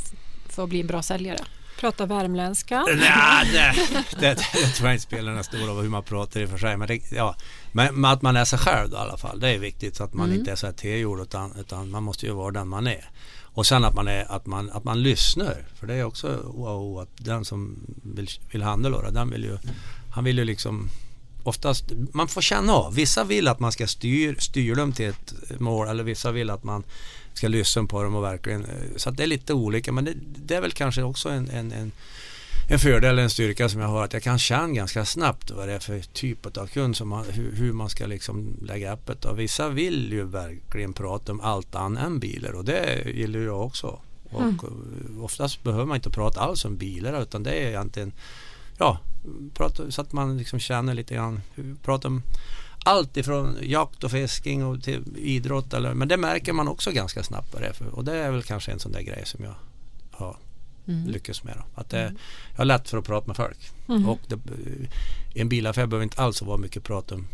[0.50, 1.40] för att bli en bra säljare?
[1.82, 2.86] Prata värmländska.
[2.88, 3.76] Nej, det,
[4.20, 6.58] det, det tror jag inte spelar någon stor roll hur man pratar i och för
[6.58, 6.78] sig.
[6.78, 7.36] Men, det, ja,
[7.72, 9.40] men, att man är sig själv då, i alla fall.
[9.40, 10.40] Det är viktigt så att man Mm.
[10.40, 13.10] inte är så här tillgjord utan, utan man måste ju vara den man är.
[13.44, 15.66] Och sen att man, är, att man, att man lyssnar.
[15.80, 19.58] För det är också wow, att den som vill, vill handla då, den vill ju,
[20.12, 20.90] han vill ju liksom
[21.44, 22.96] oftast, man får känna av.
[22.96, 26.64] Vissa vill att man ska styr, styra dem till ett mål eller vissa vill att
[26.64, 26.84] man
[27.34, 30.14] ska lyssna på dem och verkligen, eh, så att det är lite olika men det,
[30.46, 31.92] det är väl kanske också en, en, en
[32.70, 35.74] en fördel, en styrka som jag har att jag kan känna ganska snabbt vad det
[35.74, 39.26] är för typ av kund, som man, hur, hur man ska liksom lägga upp det.
[39.30, 43.66] Och vissa vill ju verkligen prata om allt annat än bilar och det gillar jag
[43.66, 44.00] också.
[44.30, 44.60] Och Mm.
[44.64, 48.12] eh, oftast behöver man inte prata alls om bilar utan det är egentligen
[48.78, 49.00] ja,
[49.54, 51.42] prata, så att man liksom känner lite grann,
[51.84, 52.22] prata om
[52.84, 55.74] allt ifrån jakt och fisking och till idrott.
[55.74, 57.88] Eller, men det märker man också ganska snabbt vad det är för.
[57.88, 59.56] Och det är väl kanske en sån där grej som jag
[60.12, 60.38] har
[60.88, 61.08] Mm.
[61.08, 61.54] lyckats med.
[61.58, 61.82] Då.
[61.82, 62.14] Att det,
[62.52, 63.58] jag har lätt för att prata med folk.
[63.90, 64.10] Mm.
[64.10, 64.40] Och det,
[65.36, 67.28] en bilaffär behöver inte alls vara mycket prat om,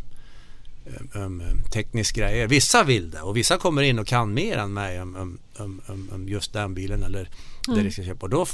[0.86, 2.48] om, om um, tekniska grejer.
[2.48, 5.16] Vissa vill det och vissa kommer in och kan mer än mig om,
[5.58, 7.30] om, om, om just den bilen eller
[7.68, 8.26] det de ska köpa.
[8.26, 8.46] Och då,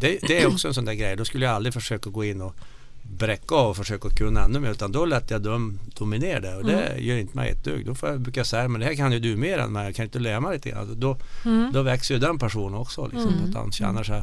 [0.00, 1.16] det, det är också en sån där grej.
[1.16, 2.54] Då skulle jag aldrig försöka gå in och
[3.02, 6.64] bräcka av och försöka kunna ännu mer utan då lät jag dem dominera det och
[6.64, 7.86] det gör inte mig ett dugg.
[7.86, 10.04] Då får jag brukar säga men det här kan ju du mer än mig, kan
[10.04, 10.78] inte du lära mig lite grann?
[10.80, 11.72] Alltså Då, Mm.
[11.72, 13.04] då växer ju den personen också.
[13.06, 13.48] Liksom, Mm.
[13.48, 14.22] Att han känner sig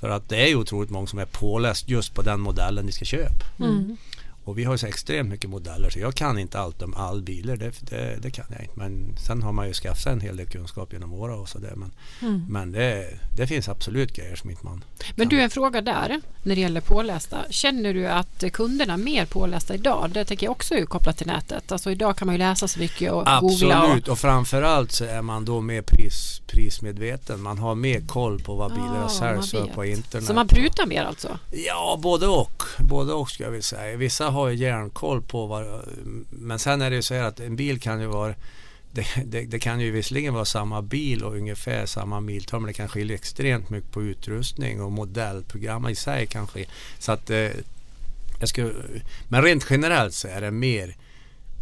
[0.00, 2.92] för att det är ju otroligt många som är påläst just på den modellen de
[2.92, 3.44] ska köpa.
[3.58, 3.96] Mm.
[4.46, 7.56] Och vi har så extremt mycket modeller så jag kan inte allt om all bilar.
[7.56, 8.72] Det, det, det kan jag inte.
[8.78, 11.72] Men sen har man ju skaffat en hel del kunskap genom åren och sådär.
[11.76, 12.44] Men, Mm.
[12.48, 16.54] men det, det finns absolut grejer som inte man Men du, en fråga där när
[16.54, 17.38] det gäller pålästa.
[17.50, 20.10] Känner du att kunderna är mer pålästa idag?
[20.14, 21.72] Det tänker jag också är kopplat till nätet.
[21.72, 23.82] Alltså idag kan man ju läsa så mycket och googla.
[23.82, 27.42] Och, Absolut och framförallt så är man då mer pris, prismedveten.
[27.42, 30.26] Man har mer koll på vad bilarna man säljs för på internet.
[30.26, 31.38] så man prutar mer alltså?
[31.50, 32.62] Ja, både och.
[32.78, 33.96] Både och ska jag vilja säga.
[33.96, 35.88] Vissa har ju järnkoll på vad...
[36.30, 38.34] Men sen är det ju så här att en bil kan ju vara...
[38.92, 42.72] Det, det, det kan ju visserligen vara samma bil och ungefär samma miltal men det
[42.72, 46.64] kan skilja extremt mycket på utrustning och modellprogram i sig kanske.
[46.98, 47.30] Så att...
[47.30, 47.50] Eh,
[48.40, 48.74] jag skulle,
[49.28, 50.94] men rent generellt så är det mer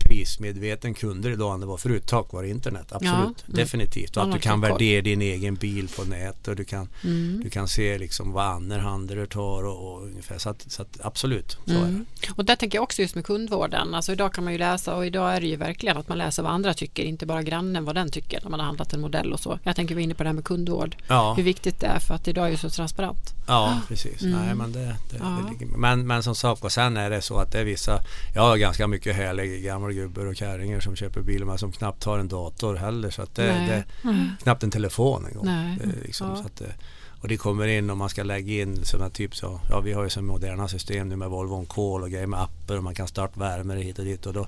[0.05, 2.87] prismedveten kunder idag än det var förut tack vare internet.
[2.91, 3.35] Absolut, Ja, mm.
[3.57, 4.17] definitivt.
[4.17, 7.41] Och att du kan värdera din egen bil på nät och du kan Mm.
[7.45, 10.99] du kan se liksom vad andra handlare tar och, och ungefär så att, så att
[11.03, 11.73] absolut så.
[11.73, 12.07] Mm.
[12.37, 13.95] Och där tänker jag också just med kundvården.
[13.95, 16.43] Alltså idag kan man ju läsa och idag är det ju verkligen att man läser
[16.43, 19.33] vad andra tycker, inte bara grannen vad den tycker när man har handlat en modell
[19.33, 19.59] och så.
[19.63, 20.97] Jag tänker vi är inne på det här med kundvård.
[21.09, 23.35] Ja, Hur viktigt det är för att idag är det så transparent.
[23.47, 24.23] ja precis.
[24.23, 24.41] Mm.
[24.41, 24.79] Nej, men, det,
[25.11, 25.51] det, Ja.
[25.61, 28.01] det men, men som sagt och sen är det så att det är vissa
[28.35, 32.05] Jag har ganska mycket härliga gamla gubbar och kärringar som köper bilar men som knappt
[32.05, 34.29] har en dator heller så att det, det Mm.
[34.43, 35.47] knappt en telefon en gång.
[35.47, 36.37] Det liksom, Ja.
[36.37, 36.75] så att det,
[37.21, 40.05] och det kommer in och man ska lägga in sådana typ så Ja vi har
[40.05, 42.95] ju så moderna system nu med Volvo On Call och grejer med appar och man
[42.95, 44.47] kan starta värme hit och dit och då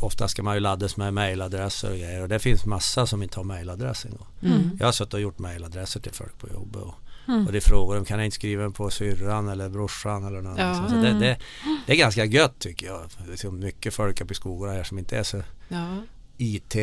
[0.00, 3.38] Ofta ska man ju laddas med mailadresser och grejer och det finns massa som inte
[3.38, 4.26] har mailadress en gång.
[4.52, 4.70] Mm.
[4.78, 6.94] Jag har suttit och gjort mailadresser till folk på jobbet och,
[7.28, 7.46] Mm.
[7.46, 10.58] och det frågar de kan jag inte skriva på syrran eller brorsan eller något.
[10.58, 10.88] Ja.
[10.88, 11.20] Så det, Mm.
[11.20, 11.36] det,
[11.86, 13.00] det är ganska gött tycker jag.
[13.26, 15.96] Det är så mycket folk uppe i skogarna här som inte är så Ja.
[16.38, 16.74] IT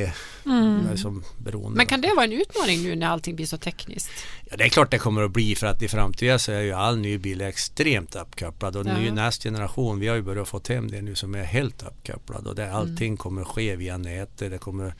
[0.45, 0.97] Mm.
[0.97, 1.77] som beroende.
[1.77, 4.11] Men kan det vara en utmaning nu när allting blir så tekniskt?
[4.49, 6.71] Ja, det är klart det kommer att bli för att i framtiden så är ju
[6.73, 8.97] all ny bil extremt uppkopplad och Ja.
[8.97, 12.47] ny, nästa generation, vi har ju börjat få hem det nu som är helt uppkopplad
[12.47, 13.17] och det, allting Mm.
[13.17, 14.51] kommer att ske via nätet.
[14.51, 14.93] Det kommer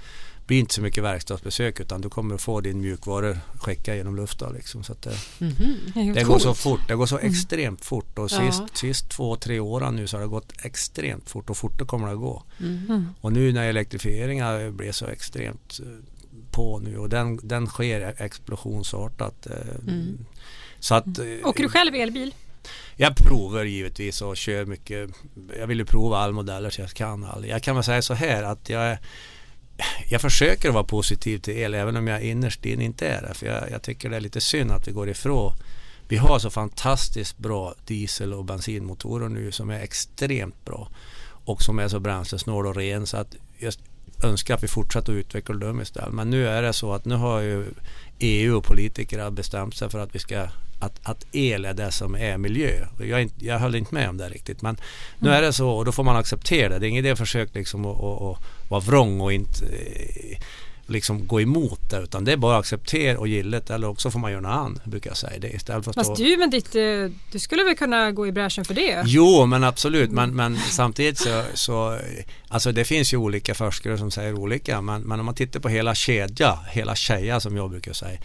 [0.49, 4.53] bli inte så mycket verkstadsbesök utan du kommer att få din mjukvara skicka genom luften
[4.53, 4.83] liksom.
[4.83, 5.09] Så det,
[5.99, 8.51] är ju det går så fort, det går så extremt fort och Ja.
[8.51, 12.07] sist, sist två, tre åren nu så har det gått extremt fort och fortare kommer
[12.07, 12.43] det att gå.
[12.59, 12.85] Mm.
[12.89, 13.07] Mm.
[13.21, 15.87] Och nu när elektrifieringen blir så extremt eh,
[16.51, 19.47] på nu och den, den sker explosionsartat.
[19.47, 19.53] eh,
[19.87, 20.17] Mm.
[20.79, 22.35] Så att, eh, Åker du själv elbil?
[22.95, 25.09] Jag provar givetvis och kör mycket.
[25.59, 27.45] Jag vill ju prova all modeller så jag kan all.
[27.47, 28.99] Jag kan väl säga så här att jag är-
[30.09, 33.33] jag försöker vara positiv till el även om jag innerst inne inte är det.
[33.33, 35.53] För jag, jag tycker det är lite synd att vi går ifrån
[36.09, 40.89] vi har så fantastiskt bra diesel och bensinmotorer nu som är extremt bra
[41.21, 43.79] och som är så bränslesnål och ren så att just
[44.23, 46.13] önskar att vi fortsätter att utveckla dem istället.
[46.13, 47.65] Men nu är det så att nu har ju
[48.19, 50.47] EU och politiker bestämt sig för att vi ska
[50.79, 52.85] att, att el är det som är miljö.
[52.99, 54.77] Jag, jag höll inte med om det riktigt men
[55.19, 56.79] nu är det så och då får man acceptera det.
[56.79, 60.39] Det är ingen idé att försöka liksom att, att, att vara vrång och inte eh,
[60.89, 64.11] liksom gå emot det utan det är bara att acceptera och gilla det eller också
[64.11, 66.51] får man göra något annat brukar jag säga det istället för att Fast du med
[66.51, 66.81] ditt, eh,
[67.31, 69.03] du skulle väl kunna gå i bräschen för det?
[69.05, 71.99] Jo men absolut men, men samtidigt så, så
[72.47, 75.69] alltså det finns ju olika forskare som säger olika men, men om man tittar på
[75.69, 78.19] hela kedja, hela kedja som jag brukar säga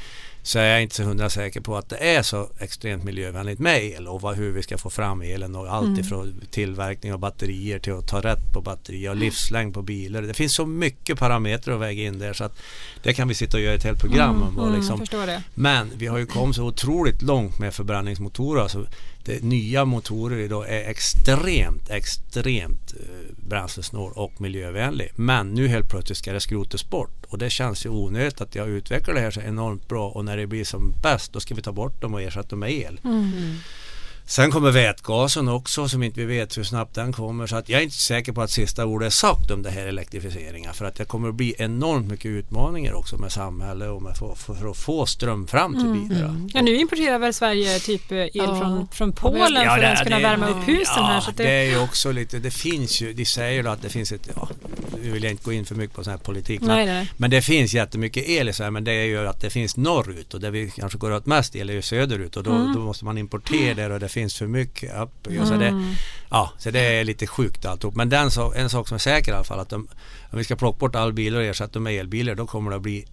[0.47, 3.85] så är jag inte så hundra säker på att det är så extremt miljövänligt med
[3.85, 6.01] el och vad, hur vi ska få fram elen och allt mm.
[6.01, 10.23] ifrån tillverkning av batterier till att ta rätt på batterier och livslängd på bilar.
[10.23, 12.59] Det finns så mycket parametrar att väga in där så att
[13.03, 14.59] det kan vi sitta och göra ett helt program mm, om.
[14.59, 15.05] Och mm, liksom.
[15.55, 18.63] Men vi har ju kommit så otroligt långt med förbränningsmotorer.
[18.63, 18.87] Alltså
[19.25, 25.13] det, eh, nya motorer idag är extremt, extremt eh, bränslesnål och miljövänlig.
[25.15, 28.69] Men nu helt plötsligt ska det skrotas bort och det känns ju onödigt att jag
[28.69, 31.63] utvecklar det här så enormt bra och när det blir som bäst då ska vi
[31.63, 33.01] ta bort dem och ersätta dem med el.
[33.05, 33.57] Mm.
[34.27, 37.47] Sen kommer vätgasen också som inte vi vet hur snabbt den kommer.
[37.47, 39.87] Så att jag är inte säker på att sista ordet är sagt om det här
[39.87, 40.75] elektrifieringen.
[40.75, 44.35] För att det kommer att bli enormt mycket utmaningar också med samhälle och med för,
[44.35, 46.09] för, för att få ström fram till Mm.
[46.09, 46.37] bilar.
[46.55, 48.59] Ja, nu importerar väl Sverige typ el Ja.
[48.61, 51.21] från, från Polen Ja, för det- att kunna det- värma upp husen ja, här.
[51.21, 51.45] Så att det...
[51.45, 54.29] det, är ju också lite, det finns ju, de säger då att det finns ett,
[54.37, 54.49] ja,
[55.03, 56.61] nu vill jag inte gå in för mycket på sån här politik.
[56.61, 57.11] Men, nej, nej, nej.
[57.17, 60.35] men det finns jättemycket el i Sverige men det är ju att det finns norrut
[60.35, 62.73] och där vi kanske går åt mest el är ju söderut och då, Mm.
[62.75, 65.27] då måste man importera det och det finns för mycket upp.
[65.31, 65.95] Ja, så, det, Mm.
[66.31, 67.95] ja, så det är lite sjukt alltihop.
[67.95, 69.89] Men den en sak som är säker i alla fall att de,
[70.33, 72.77] om vi ska plocka bort all bilar och ersätta dem med elbilar då kommer det
[72.77, 73.05] att bli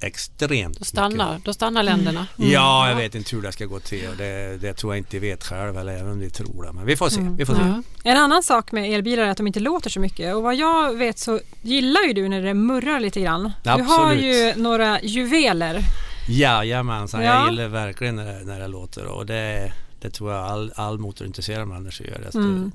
[0.00, 2.26] extremt Då stannar, då stannar länderna.
[2.36, 2.52] mycket.
[2.52, 5.28] Ja, jag vet inte hur det ska gå till det, det tror jag inte vi
[5.28, 6.72] vet själva eller även om vi tror det.
[6.72, 7.20] Men vi får se.
[7.20, 7.36] Mm.
[7.36, 7.60] Vi får se.
[7.60, 7.82] Ja.
[8.10, 10.96] En annan sak med elbilar är att de inte låter så mycket och vad jag
[10.96, 13.52] vet så gillar ju du när det murrar lite grann.
[13.62, 14.24] Du har Absolut.
[14.24, 15.80] ju några juveler.
[16.28, 17.34] Jajamensan, Ja.
[17.40, 20.98] jag gillar verkligen när det, när det låter och det, det tror jag all, all
[20.98, 22.22] motorintresserad människa gör.
[22.24, 22.72] Alltså, Mm.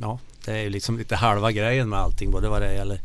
[0.00, 3.00] Ja, det är ju liksom lite halva grejen med allting, både vad det gäller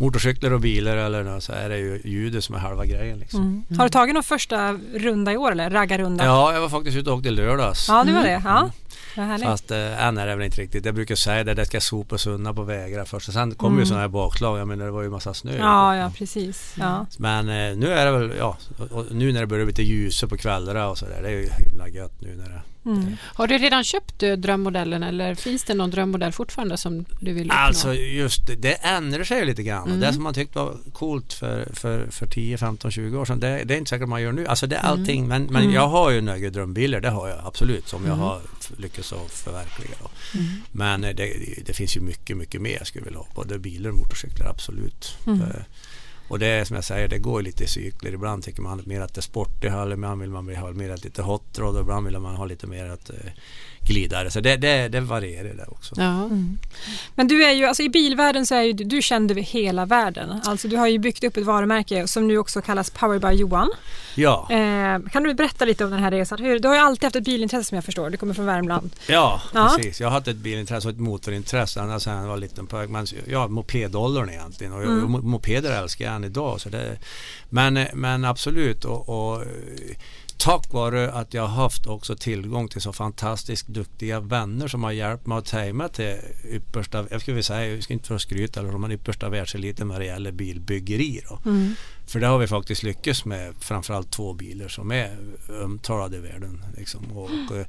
[0.00, 3.18] motorcyklar och bilar eller så är det ju ljudet som är halva grejen.
[3.18, 3.64] Liksom.
[3.78, 6.24] Har du tagit någon första runda i år eller raggarrunda?
[6.24, 7.88] Ja, jag var faktiskt ute och åkte i lördags.
[7.88, 8.42] Ja, det var det.
[8.44, 8.70] Ja.
[9.16, 9.46] Vad härligt.
[9.46, 10.84] Fast eh, än är det väl inte riktigt.
[10.84, 13.28] Jag brukar säga det, det ska sopas undan på vägar först.
[13.28, 13.86] Och sen kommer ju Mm.
[13.86, 14.58] sådana här bakslag.
[14.58, 15.56] Jag menar det var ju massa snö.
[15.58, 16.74] Ja, ja precis.
[16.78, 17.06] Ja.
[17.18, 18.56] Men eh, nu är det väl, ja,
[19.10, 21.18] nu när det börjar bli lite ljusare på kvällarna och sådär.
[21.22, 22.60] Det är ju himla gött nu när det
[22.96, 23.16] Mm.
[23.22, 27.46] Har du redan köpt eh, drömmodellen eller finns det någon drömmodell fortfarande som du vill
[27.46, 27.54] uppnå?
[27.54, 29.88] Alltså just det, det ändrar sig lite grann.
[29.88, 30.00] Mm.
[30.00, 33.64] Det som man tyckte var coolt för, för, för 10, 15, 20 år sedan det,
[33.64, 34.46] det är inte säkert man gör nu.
[34.46, 35.00] Alltså det är Mm.
[35.00, 35.28] allting.
[35.28, 35.74] Men, men Mm.
[35.74, 37.88] jag har ju några drömbilar, det har jag absolut.
[37.88, 38.24] Som jag Mm.
[38.26, 38.40] har
[38.76, 39.96] lyckats att förverkliga.
[40.34, 40.46] Mm.
[40.72, 41.32] Men eh, det,
[41.66, 43.26] det finns ju mycket, mycket mer jag skulle vilja ha.
[43.34, 45.16] Både bilar och motorcyklar, absolut.
[45.26, 45.42] Mm.
[46.28, 48.12] Och det är som jag säger, det går lite i cykler.
[48.14, 51.22] Ibland tycker man mer att det är sportigt, ibland vill man ha mer att lite
[51.22, 53.16] hot rod och ibland vill man ha lite mer att eh,
[53.80, 54.30] glidare.
[54.30, 55.94] Så det, det, det varierar det också.
[55.98, 56.24] Ja.
[56.24, 56.58] Mm.
[57.14, 59.86] Men du är ju, alltså i bilvärlden så är ju du, du känd över hela
[59.86, 60.40] världen.
[60.44, 63.70] Alltså du har ju byggt upp ett varumärke som nu också kallas Powered by Johan.
[64.14, 66.38] Ja, Eh, kan du berätta lite om den här resan?
[66.38, 68.10] Hur, du har ju alltid haft ett bilintresse som jag förstår.
[68.10, 68.90] Du kommer från Värmland.
[69.08, 69.74] ja, Ja.
[69.76, 70.00] precis.
[70.00, 72.90] Jag har haft ett bilintresse och ett motorintresse ända sedan jag var liten pojk.
[72.90, 74.72] Men ja, mopedåldern egentligen.
[74.72, 75.16] Och jag, Mm.
[75.16, 76.60] mo- mopeder älskar jag än idag.
[76.60, 76.98] Så det,
[77.48, 78.84] men, men absolut.
[78.84, 79.44] Och, och
[80.38, 84.92] tack vare att jag har haft också tillgång till så fantastiskt duktiga vänner som har
[84.92, 88.18] hjälpt mig att ta mig till yppersta, jag skulle vilja säga, jag ska inte för
[88.18, 91.20] skryta eller men yppersta världseliten när det gäller bilbyggeri.
[91.28, 91.50] Då.
[91.50, 91.74] Mm.
[92.06, 95.16] För det har vi faktiskt lyckats med framförallt två bilar som är
[95.64, 96.64] omtalade i världen.
[96.76, 97.04] Liksom.
[97.12, 97.66] Och, och, eh,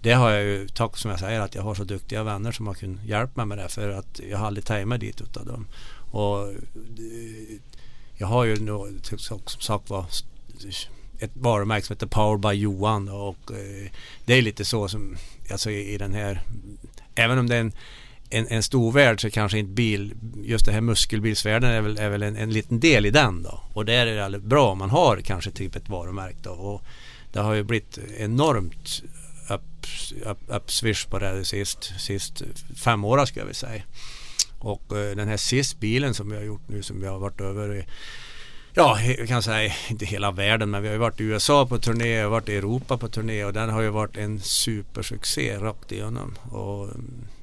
[0.00, 2.66] det har jag ju, tack som jag säger, att jag har så duktiga vänner som
[2.66, 5.66] har kunnat hjälpa mig med det för att jag har aldrig mig dit utav dem.
[6.10, 6.56] Och eh,
[8.22, 10.06] jag har ju nu, som sagt var,
[11.18, 13.90] ett varumärke som heter Power by Johan och eh,
[14.24, 15.16] det är lite så som,
[15.50, 16.42] alltså i, i den här,
[17.14, 17.72] även om det är en
[18.30, 22.08] en, en stor värld så kanske inte bil, just det här muskelbilsvärlden är väl, är
[22.08, 23.60] väl en, en liten del i den då.
[23.74, 26.50] Och där är det bra om man har kanske typ ett varumärke då.
[26.50, 26.82] Och
[27.32, 29.02] det har ju blivit enormt
[29.48, 29.86] upp,
[30.50, 32.42] upp, på det sist, sist
[32.76, 33.82] fem år skulle jag vilja säga.
[34.64, 37.74] Och eh, den här SIS-bilen som vi har gjort nu som vi har varit över
[37.74, 37.84] i
[38.74, 41.78] Ja, jag kan säga inte hela världen men vi har ju varit i USA på
[41.78, 45.92] turné, och varit i Europa på turné och den har ju varit en supersuccé rakt
[45.92, 46.34] igenom.
[46.50, 46.88] Och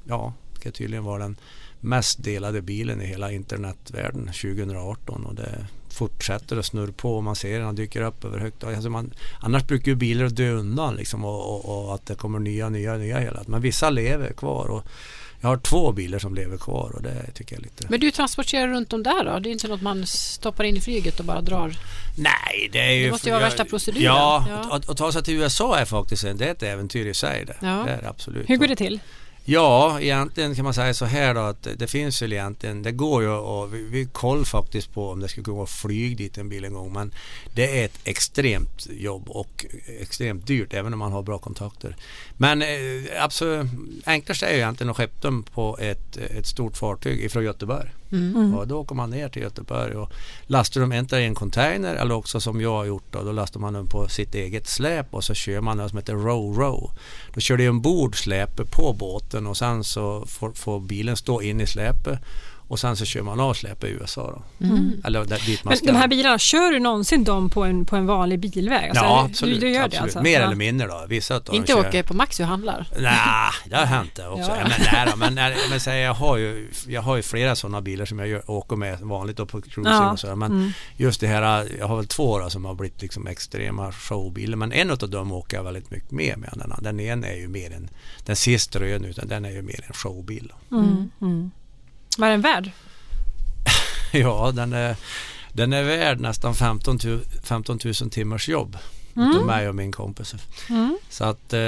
[0.08, 1.36] ja, det ska tydligen vara den
[1.80, 5.68] mest delade bilen i hela internetvärlden 2018 och det,
[6.00, 8.64] fortsätter att snurra på och man ser den, han dyker upp över högt.
[8.64, 12.40] Alltså man, annars brukar ju bilar dö undan liksom och, och, och att det kommer
[12.40, 13.44] nya, nya, nya hela.
[13.48, 14.68] Men vissa lever kvar.
[14.68, 14.84] Och,
[15.42, 17.86] jag har två bilar som lever kvar och det tycker jag är lite...
[17.90, 19.40] Men du transporterar runt dem där då?
[19.40, 21.74] Det är inte något man stoppar in i flyget och bara drar?
[22.18, 23.06] Nej, det är ju...
[23.06, 24.06] Det måste ju vara värsta proceduren.
[24.06, 24.76] Ja, Ja.
[24.76, 27.46] Att, att ta sig till USA är faktiskt en, det är ett äventyr i sig
[27.46, 27.56] det.
[27.62, 27.84] Ja.
[27.86, 28.50] det är absolut.
[28.50, 29.00] Hur går det till?
[29.52, 33.22] Ja, egentligen kan man säga så här då att det finns väl egentligen, det går
[33.22, 36.50] ju och vi, vi koll faktiskt på om det skulle gå att flyga dit en
[36.50, 37.12] bil en gång men
[37.56, 39.66] det är ett extremt jobb och
[40.00, 41.96] extremt dyrt även om man har bra kontakter.
[42.38, 43.68] Men eh, absolut,
[44.06, 47.90] enklast är ju egentligen att skeppa dem på ett, ett stort fartyg ifrån Göteborg.
[48.12, 48.56] Mm.
[48.56, 50.12] Och då åker man ner till Göteborg och
[50.48, 53.60] lastar dem inte i en container eller också som jag har gjort då, då lastar
[53.60, 56.92] man dem på sitt eget släp och så kör man något som heter row row.
[57.34, 61.62] Då kör det ombord släpet på båten och sen så får, får bilen stå in
[61.62, 62.20] i släpet
[62.70, 64.66] och sen så kör man av släpet i USA då.
[64.66, 65.02] Mm.
[65.06, 65.86] Eller där, dit man Men ska.
[65.86, 68.90] de här bilarna, kör du någonsin dem på en, på en vanlig bilväg?
[68.90, 69.62] Alltså, ja, du- absolut.
[69.62, 69.92] Du, gör absolut.
[70.00, 70.22] det alltså?
[70.22, 70.46] Mer ja.
[70.46, 71.06] eller mindre då.
[71.10, 72.88] Vissa dem Inte kör- åker på Maxi och handlar?
[73.00, 73.14] Nej,
[73.70, 74.52] det har hänt det också.
[74.52, 74.56] Ja.
[74.62, 77.82] Men, nej då, men, nej, men säg, jag, har ju, jag har ju flera sådana
[77.82, 80.12] bilar som jag gör, åker med vanligt då på cruising Ja.
[80.12, 80.36] och så.
[80.36, 80.72] Men Mm.
[80.98, 84.58] just det här, jag har väl två då, som har blivit liksom extrema showbilar.
[84.58, 86.50] Men en av dem åker jag väldigt mycket med med.
[86.56, 87.90] Den, den ena är ju mer en,
[88.26, 90.54] den sista röden utan den är ju mer en showbil.
[90.72, 91.52] Mm.
[92.18, 92.22] Mm.
[92.22, 92.72] Vad är den värd?
[94.12, 94.96] Ja, den är,
[95.54, 98.78] den är värd nästan 15 000, 15 000 timmars jobb.
[99.16, 99.32] Mm.
[99.32, 100.36] Utav mig och min kompis.
[100.70, 100.98] Mm.
[101.10, 101.60] Så att eh,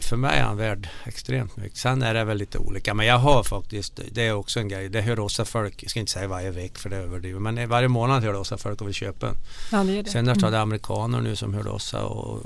[0.00, 1.78] för mig är han värd extremt mycket.
[1.78, 2.94] Sen är det väl lite olika.
[2.94, 4.88] Men jag har faktiskt, det är också en grej.
[4.88, 7.42] Det hör också folk, jag ska inte säga varje vecka för det är överdrivet.
[7.42, 9.36] Men varje månad hör det också folk och vill köpa en.
[9.72, 10.10] Ja, det är det.
[10.10, 12.42] Senast var det amerikaner nu som hörde oss och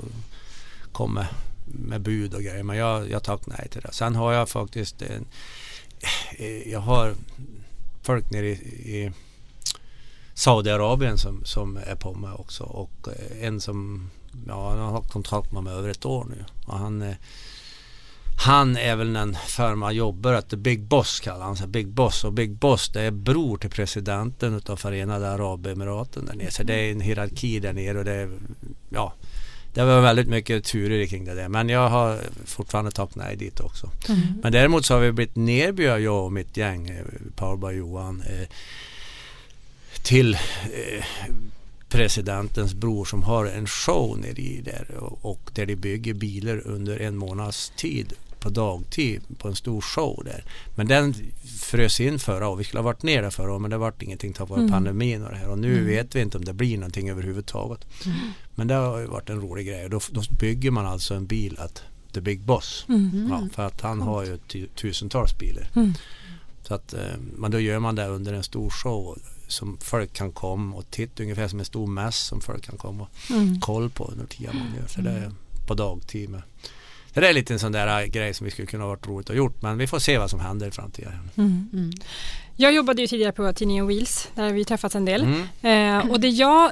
[0.91, 1.19] kom
[1.65, 2.63] med, bud och grejer.
[2.63, 3.93] Men jag, jag tackade nej till det.
[3.93, 5.21] Sen har jag faktiskt en, eh,
[6.37, 7.15] Eh, jag har
[8.01, 9.11] folk nere i, i
[10.33, 12.63] Saudiarabien som, som är på mig också.
[12.63, 14.09] Och eh, en som
[14.47, 16.45] ja, han har haft kontakt med mig över ett år nu.
[16.65, 17.15] Och han, eh,
[18.45, 21.67] han är väl den firma jobbar att Big Boss kallar han sig.
[21.67, 26.51] Big Boss och Big Boss det är bror till presidenten utav Förenade Arabemiraten där nere.
[26.51, 28.29] Så det är en hierarki där nere och det är
[28.89, 29.13] ja
[29.73, 31.49] det var väldigt mycket turer kring det där.
[31.49, 33.89] Men jag har fortfarande tackat nej dit också.
[34.09, 34.21] Mm.
[34.43, 37.05] Men däremot så har vi blivit nerbjudna jag och mitt gäng, eh,
[37.35, 38.47] Paul och Johan, eh,
[40.03, 41.05] till eh,
[41.89, 46.67] presidentens bror som har en show nere i där och, och där de bygger bilar
[46.67, 50.43] under en månads tid på dagtid på en stor show där.
[50.75, 51.13] Men den
[51.59, 52.59] frös in förra året.
[52.59, 54.71] Vi skulle ha varit ner där förra året men det vart ingenting tack vare Mm.
[54.71, 55.49] pandemin och det här.
[55.49, 55.85] Och nu Mm.
[55.85, 57.85] vet vi inte om det blir någonting överhuvudtaget.
[58.55, 59.89] Men det har ju varit en rolig grej.
[59.89, 61.81] Då, då bygger man alltså en bil att
[62.13, 62.85] The Big Boss.
[62.89, 63.27] Mm.
[63.29, 65.67] Ja, för att han har ju tu- tusentals bilar.
[65.75, 65.93] Mm.
[66.63, 66.99] Så att, eh,
[67.37, 71.23] men då gör man det under en stor show som folk kan komma och titta
[71.23, 73.59] ungefär som en stor mäss som folk kan komma och Mm.
[73.61, 74.87] koll på under tiden man gör.
[74.87, 75.31] Så det är
[75.67, 76.29] på dagtid.
[76.29, 76.41] Med.
[77.13, 79.35] Det är lite en sån där grej som vi skulle kunna ha varit roligt att
[79.35, 81.13] gjort men vi får se vad som händer i framtiden.
[81.37, 81.69] Mm.
[81.73, 81.91] Mm.
[82.55, 85.21] Jag jobbade ju tidigare på tidningen Wheels där har vi träffats en del.
[85.61, 86.05] Mm.
[86.05, 86.71] Eh, och det jag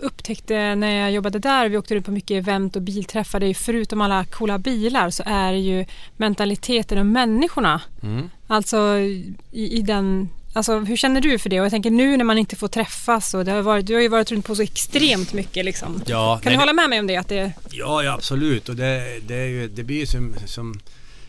[0.00, 3.54] upptäckte när jag jobbade där, vi åkte runt på mycket event och bilträffar, det är
[3.54, 5.84] förutom alla coola bilar så är det ju
[6.16, 7.80] mentaliteten och människorna.
[8.02, 8.30] Mm.
[8.46, 11.60] Alltså i, i den Alltså hur känner du för det?
[11.60, 14.00] Och jag tänker nu när man inte får träffas och det har varit, du har
[14.00, 16.02] ju varit runt på så extremt mycket liksom.
[16.06, 17.16] Ja, Kan du hålla med mig om det?
[17.16, 18.68] Att det Ja, ja absolut.
[18.68, 20.80] Och det, det, är ju, det blir ju som, som,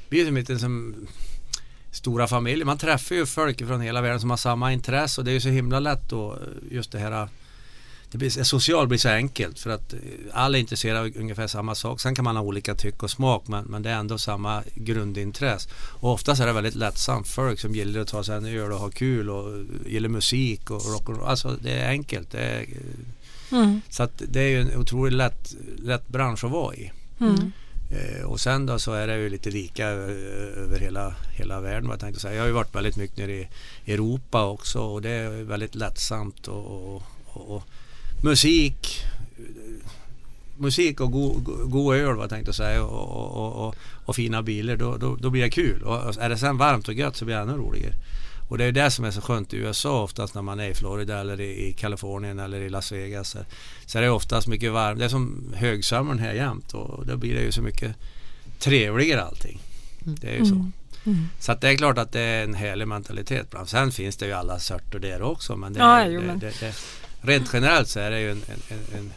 [0.10, 0.96] blir som lite som
[1.92, 2.66] stora familjer.
[2.66, 5.42] Man träffar ju folk från hela världen som har samma intresse och det är ju
[5.42, 6.38] så himla lätt då
[6.72, 7.28] just det här
[8.12, 10.00] det blir, social blir så enkelt för att eh,
[10.34, 12.02] alla är intresserade av ungefär samma sak.
[12.02, 15.70] Sen kan man ha olika tyck och smak men, men det är ändå samma grundintresse.
[15.74, 18.80] Och oftast är det väldigt lättsamt folk som gillar att ta sig en öl och
[18.80, 21.26] ha kul och gillar musik och rock'n'roll.
[21.26, 22.32] Alltså det är enkelt.
[22.32, 22.66] Det är,
[23.52, 26.92] mm, så att det är ju en otroligt lätt, lätt bransch att vara i.
[27.20, 27.52] mm,
[27.90, 31.90] Eh, och sen då så är det ju lite lika eh, över hela, hela världen
[31.90, 32.34] jag tänkte säga.
[32.34, 33.48] Jag har ju varit väldigt mycket nere i
[33.86, 37.64] Europa också och det är väldigt lättsamt och, och, och
[38.22, 39.04] musik
[40.58, 43.76] musik och god, god, god öl vad jag tänkte säga och, och, och,
[44.06, 45.84] och, fina bilar då, då, då blir det kul.
[45.84, 47.94] Och är det sen varmt och gött så blir det ännu roligare.
[48.50, 50.74] Och det är det som är så skönt i USA oftast när man är i
[50.74, 53.30] Florida eller i, i Kalifornien eller i Las Vegas.
[53.30, 53.40] Så,
[53.86, 55.00] så är det oftast mycket varmt.
[55.00, 57.96] Det är som högsommaren här jämt och då blir det ju så mycket
[58.60, 59.60] trevligare allting.
[60.00, 60.56] Det är ju så.
[60.56, 60.72] Mm.
[61.06, 61.30] Mm.
[61.40, 63.54] Så att det är klart att det är en härlig mentalitet.
[63.66, 65.56] Sen finns det ju alla sorter där också.
[65.56, 66.76] Men, det, Ja, är- det, det, det,
[67.22, 69.12] rent generellt så är det ju en, en, en, en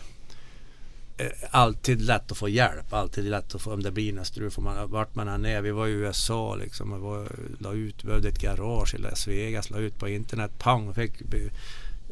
[1.26, 2.92] eh, alltid lätt att få hjälp.
[2.92, 5.60] Alltid lätt att få, om det blir något strul, får man, vart man än är.
[5.60, 6.92] Vi var i USA liksom.
[6.92, 10.58] och var, la ut, vi behövde ett garage i Las Vegas, la ut på internet,
[10.58, 11.12] pang, fick,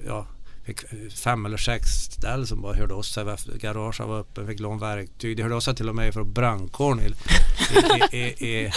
[0.07, 0.27] ja,
[0.65, 0.81] fick
[1.13, 3.25] fem eller sex ställ som bara hörde av sig.
[3.61, 5.37] Garaget var öppen, fick låna verktyg.
[5.37, 8.73] De hörde av sig till och med från brandkåren i, i, i,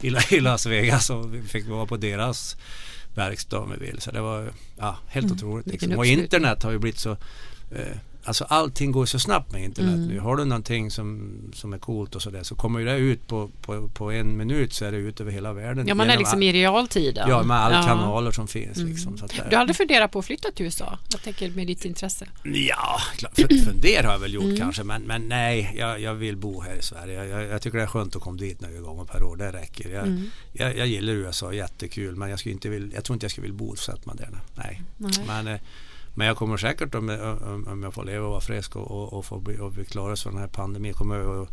[0.00, 2.56] i, i Las Vegas och vi fick vara på deras
[3.18, 4.00] verkstad om vi vill.
[4.00, 5.36] Så det var ja, helt Mm.
[5.36, 5.66] otroligt.
[5.66, 5.98] Liksom.
[5.98, 7.10] Och internet har ju blivit så
[7.70, 7.96] eh,
[8.28, 10.06] Alltså allting går så snabbt med internet Mm.
[10.08, 10.18] nu.
[10.20, 13.50] Har du någonting som, som är coolt och sådär så kommer ju det ut på,
[13.62, 15.88] på, på en minut så är det ut över hela världen.
[15.88, 17.18] Ja, man är liksom all- i realtid.
[17.28, 17.82] Ja, med alla Ja.
[17.82, 18.76] kanaler som finns.
[18.78, 18.88] Mm.
[18.90, 20.98] Liksom, så att Du har aldrig funderat på att flytta till USA?
[21.12, 22.26] Jag tänker med ditt intresse.
[22.44, 22.98] Ja,
[23.34, 24.56] för, fundera har jag väl gjort Mm.
[24.56, 27.14] kanske men, men nej, jag, jag vill bo här i Sverige.
[27.24, 29.52] Jag, jag, jag tycker det är skönt att komma dit några gånger per år, det
[29.52, 29.88] räcker.
[29.90, 30.30] Jag, Mm.
[30.52, 33.42] jag, jag gillar USA, jättekul men jag, skulle inte vill, jag tror inte jag skulle
[33.46, 34.28] vilja bosätta mig där.
[34.56, 34.82] Nej.
[34.96, 35.12] Nej.
[35.26, 35.60] Men, eh,
[36.18, 37.08] men jag kommer säkert om,
[37.42, 39.84] om, om jag får leva och vara frisk och, och, och få bli, och bli
[39.84, 41.48] klara så den här pandemin kommer jag att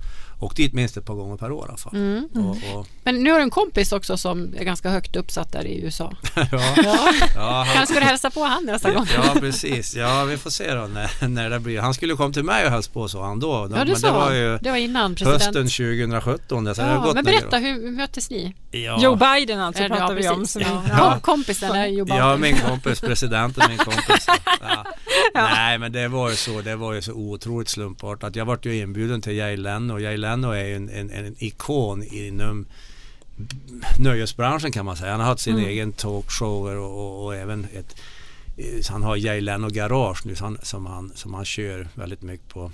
[0.46, 1.96] åka dit minst ett par gånger per år i alla fall.
[1.96, 2.26] Mm.
[2.50, 5.66] Och, och, Men nu har du en kompis också som är ganska högt uppsatt där
[5.68, 6.14] i USA.
[6.36, 7.14] ja, Ja.
[7.36, 9.06] ja, han, Kanske ska du hälsa på han nästa gång?
[9.16, 11.80] Ja precis, ja vi får se då när, när det blir.
[11.80, 13.48] Han skulle komma till mig och hälsa på sa han då.
[13.54, 14.14] Ja, men du det sa.
[14.14, 15.44] var ju det var innan president.
[15.44, 16.76] hösten 2017.
[16.76, 18.56] Så det har Ja, gått men berätta, hur hur möttes ni?
[18.72, 19.00] Ja.
[19.02, 20.48] Joe Biden alltså Är det- pratar ja, vi om.
[20.48, 20.84] Som Ja.
[20.90, 20.96] ja.
[20.98, 22.18] Ja, kompisen är Joe Biden.
[22.18, 24.28] Ja, min kompis, presidenten min kompis.
[25.34, 25.42] Ja.
[25.56, 28.36] Nej, men det var ju så, det var ju så otroligt slumpartat.
[28.36, 30.00] Jag vart ju inbjuden till Jay Leno.
[30.00, 32.66] Jay Leno är ju en, en, en ikon inom
[34.00, 35.12] nöjesbranschen kan man säga.
[35.12, 35.68] Han har haft sin Mm.
[35.68, 37.96] egen talkshow och, och, och även ett
[38.58, 42.50] eh, han har Jay Leno Garage nu som, som, han, som han kör väldigt mycket
[42.50, 42.72] på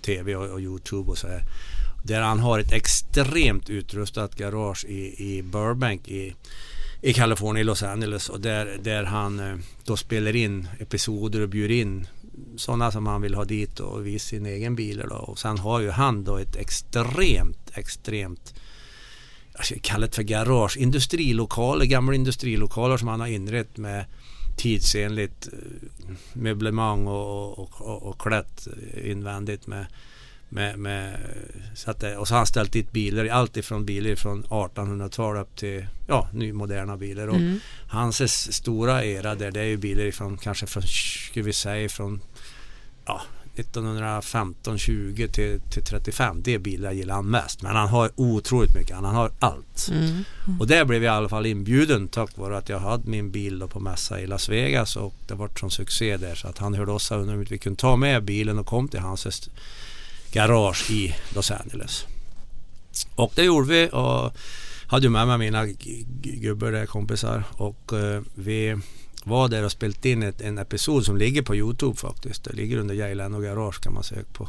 [0.00, 1.42] tv och, och Youtube och så här.
[2.04, 6.34] Där han har ett extremt utrustat garage i, i Burbank i,
[7.00, 11.74] i Kalifornien, Los Angeles och där, där han eh, då spelar in episoder och bjuder
[11.74, 12.06] in
[12.56, 15.16] sådana som han vill ha dit och visa sin egen bil då.
[15.16, 18.54] och sen har ju han då ett extremt, extremt
[19.56, 24.04] jag ska kalla det för garage, industrilokaler, gamla industrilokaler som han har inrett med
[24.56, 28.68] tidsenligt eh, möblemang och, och, och, och klätt
[29.04, 29.86] invändigt med
[30.52, 31.16] med, med,
[31.74, 35.56] så att och så har han ställt dit bilar, allt ifrån bilar från 1800-tal upp
[35.56, 37.28] till ja, nymoderna bilar.
[37.28, 37.60] Och Mm.
[37.88, 42.20] Hans stora era där det är ju bilar ifrån kanske från, ska vi säga från
[43.06, 43.22] ja,
[43.56, 46.42] 1915, 20 till, till 35.
[46.42, 47.62] Det är bilar jag gillar han mest.
[47.62, 49.88] Men han har otroligt mycket, han har allt.
[49.90, 50.24] Mm.
[50.60, 53.64] Och där blev jag i alla fall inbjuden tack vare att jag hade min bil
[53.68, 56.92] på mässa i Las Vegas och det var sån succé där så att han hörde
[56.92, 59.48] oss och undrade om vi kunde ta med bilen och kom till hans
[60.32, 62.06] garage i Los Angeles.
[63.14, 64.36] Och det gjorde vi och
[64.86, 65.66] hade med mig mina
[66.22, 68.76] gubbar där, kompisar och eh, vi
[69.24, 72.44] var där och spelade in ett, en episod som ligger på Youtube faktiskt.
[72.44, 74.48] Det ligger under Jajlan och Garage kan man söka på.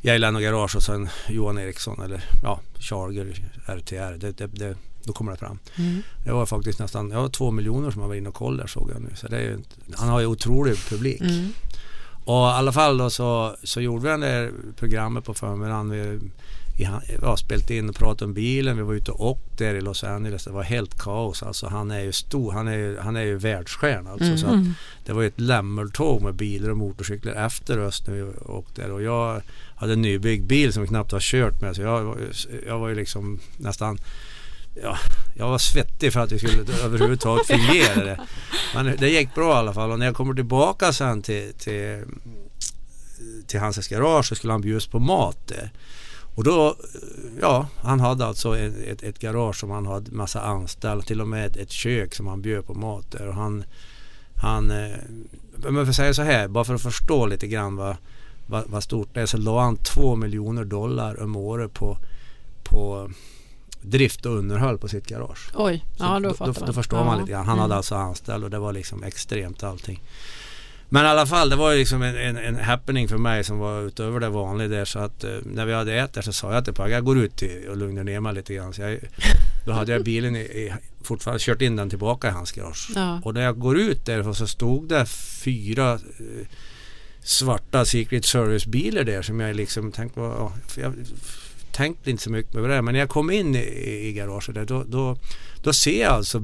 [0.00, 4.18] Jajlan och Garage och sen Johan Eriksson eller ja, Charger RTR.
[4.18, 5.58] Det, det, det, då kommer det fram.
[5.76, 6.02] Mm.
[6.24, 8.90] Det var faktiskt nästan ja, två miljoner som har varit inne och kollat där såg
[8.94, 9.10] jag nu.
[9.14, 9.58] Så det är ju,
[9.94, 11.20] han har ju otrolig publik.
[11.20, 11.52] Mm.
[12.24, 15.90] Och i alla fall då så, så gjorde vi det där programmet på förmiddagen.
[15.90, 16.18] Vi,
[16.78, 18.76] i, han- ja, spelade in och pratade om bilen.
[18.76, 20.44] Vi var ute och åkte där i Los Angeles.
[20.44, 21.42] Det var helt kaos.
[21.42, 22.52] Alltså, han är ju stor.
[22.52, 24.10] Han är ju, han är ju världsstjärna.
[24.10, 24.72] Alltså, så att Mm.
[25.06, 28.92] det var ju ett lämmeltåg med bilar och motorcyklar efter oss när vi åkte där.
[28.92, 29.42] Och jag
[29.76, 31.76] hade en nybyggd bil som vi knappt har kört med.
[31.76, 32.16] Så jag,
[32.66, 33.98] jag var ju liksom nästan
[34.74, 34.98] Ja,
[35.34, 38.04] jag var svettig för att det skulle överhuvudtaget fungera.
[38.04, 38.20] Det.
[38.74, 39.90] Men det gick bra i alla fall.
[39.90, 42.04] Och när jag kommer tillbaka sen till, till,
[43.46, 45.72] till hans garage så skulle han bjudas på mat där.
[46.34, 46.76] Och då,
[47.40, 51.28] ja, han hade alltså ett, ett, ett garage som han hade massa anställda, till och
[51.28, 53.28] med ett, ett kök som han bjöd på mat där.
[53.28, 53.64] Och han,
[54.36, 54.96] han eh,
[55.56, 57.96] men för att säga så här, bara för att förstå lite grann vad,
[58.46, 61.98] vad, vad stort det är, så la han två miljoner dollar om året på,
[62.62, 63.10] på
[63.82, 65.50] drift och underhåll på sitt garage.
[65.54, 66.66] Oj, Så ja då då, fattar man.
[66.66, 67.04] då förstår ja.
[67.04, 67.46] man lite grann.
[67.46, 67.76] Han hade Mm.
[67.76, 70.02] alltså anställd och det var liksom extremt allting.
[70.88, 73.58] Men i alla fall, det var ju liksom en, en, en happening för mig som
[73.58, 74.84] var utöver det vanliga där.
[74.84, 77.36] Så att eh, när vi hade ätit så sa jag till Pagge, jag går ut
[77.36, 78.72] till, och lugnar ner mig lite grann.
[78.74, 78.98] Så jag,
[79.66, 80.72] då hade jag bilen i, i,
[81.02, 82.90] fortfarande kört in den tillbaka i hans garage.
[82.94, 83.20] Ja.
[83.24, 85.06] Och när jag går ut där så stod det
[85.44, 86.46] fyra eh,
[87.22, 90.94] svarta Secret Service-bilar där som jag liksom tänkte ja, jag
[91.72, 94.64] tänkte inte så mycket på det men när jag kom in i, i garaget där
[94.64, 95.16] då, då,
[95.62, 96.42] då ser jag alltså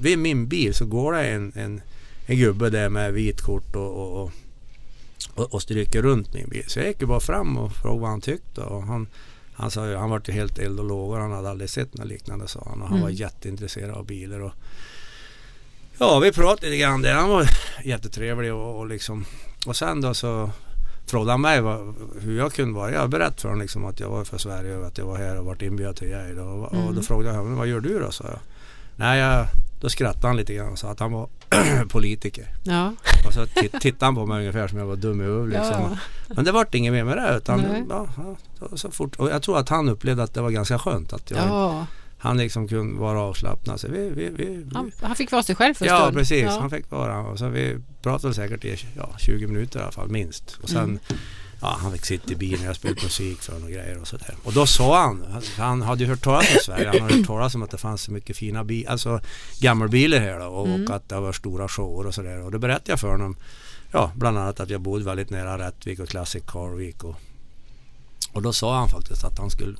[0.00, 1.80] vid min bil så går det en, en,
[2.26, 4.32] en gubbe där med vitkort och, och, och,
[5.34, 6.64] och, och stryker runt min bil.
[6.66, 9.06] Så jag gick ju bara fram och frågade vad han tyckte och han
[9.58, 11.18] han sa ju, han var ju helt eld och lågor.
[11.18, 12.82] Han hade aldrig sett något liknande sa han.
[12.82, 13.02] Och han Mm.
[13.02, 14.40] var jätteintresserad av bilar.
[14.40, 14.52] Och,
[15.98, 17.14] ja, vi pratade lite grann där.
[17.14, 17.48] Han var
[17.84, 19.24] jättetrevlig och, och liksom.
[19.66, 20.50] Och sen då så
[21.06, 22.92] frågade han mig vad, hur jag kunde vara.
[22.92, 25.38] Jag berättade för honom liksom att jag var från Sverige och att jag var här
[25.38, 26.40] och varit inbjuden till Gävle.
[26.40, 26.94] Och, och Mm.
[26.94, 28.10] då frågade jag honom, vad gör du då?
[28.10, 28.38] sa jag.
[28.96, 29.46] Nej, jag,
[29.80, 31.28] då skrattade han lite grann och sa att han var
[31.88, 32.46] politiker.
[32.64, 32.92] Ja.
[33.26, 35.52] Och så titt, tittade han på mig ungefär som jag var dum i huvudet.
[35.66, 35.82] Liksom.
[35.82, 35.98] Ja.
[36.34, 37.36] Men det vart inget mer med det.
[37.36, 38.06] Utan, ja,
[38.76, 39.16] så- fort.
[39.16, 41.86] Och jag tror att han upplevde att det var ganska skönt att jag, Ja.
[42.18, 43.80] Han liksom kunde vara avslappnad.
[43.80, 46.16] Så vi, vi, vi, Han, han fick vara sig själv för en ja stund.
[46.16, 46.60] precis, Ja.
[46.60, 47.20] han fick vara.
[47.20, 50.58] Och så vi pratade säkert i ja, 20 minuter i alla fall minst.
[50.62, 50.98] Och sen Mm.
[51.60, 54.08] Ja, han fick sitta i bilen och jag spelade musik för honom och grejer och
[54.08, 54.34] sådär.
[54.44, 55.24] Och då sa han,
[55.56, 58.02] han- hade ju hört talas om Sverige, han hade hört talas om att det fanns
[58.02, 59.20] så mycket fina bilar, alltså
[59.60, 60.84] gammelbilar här då och, Mm.
[60.84, 62.40] och att det var stora shower och sådär.
[62.42, 63.36] Och då berättade jag för honom,
[63.92, 67.14] ja bland annat att jag bodde väldigt nära Rättvik och Classic Car Week och,
[68.32, 69.76] och då sa han faktiskt att han skulle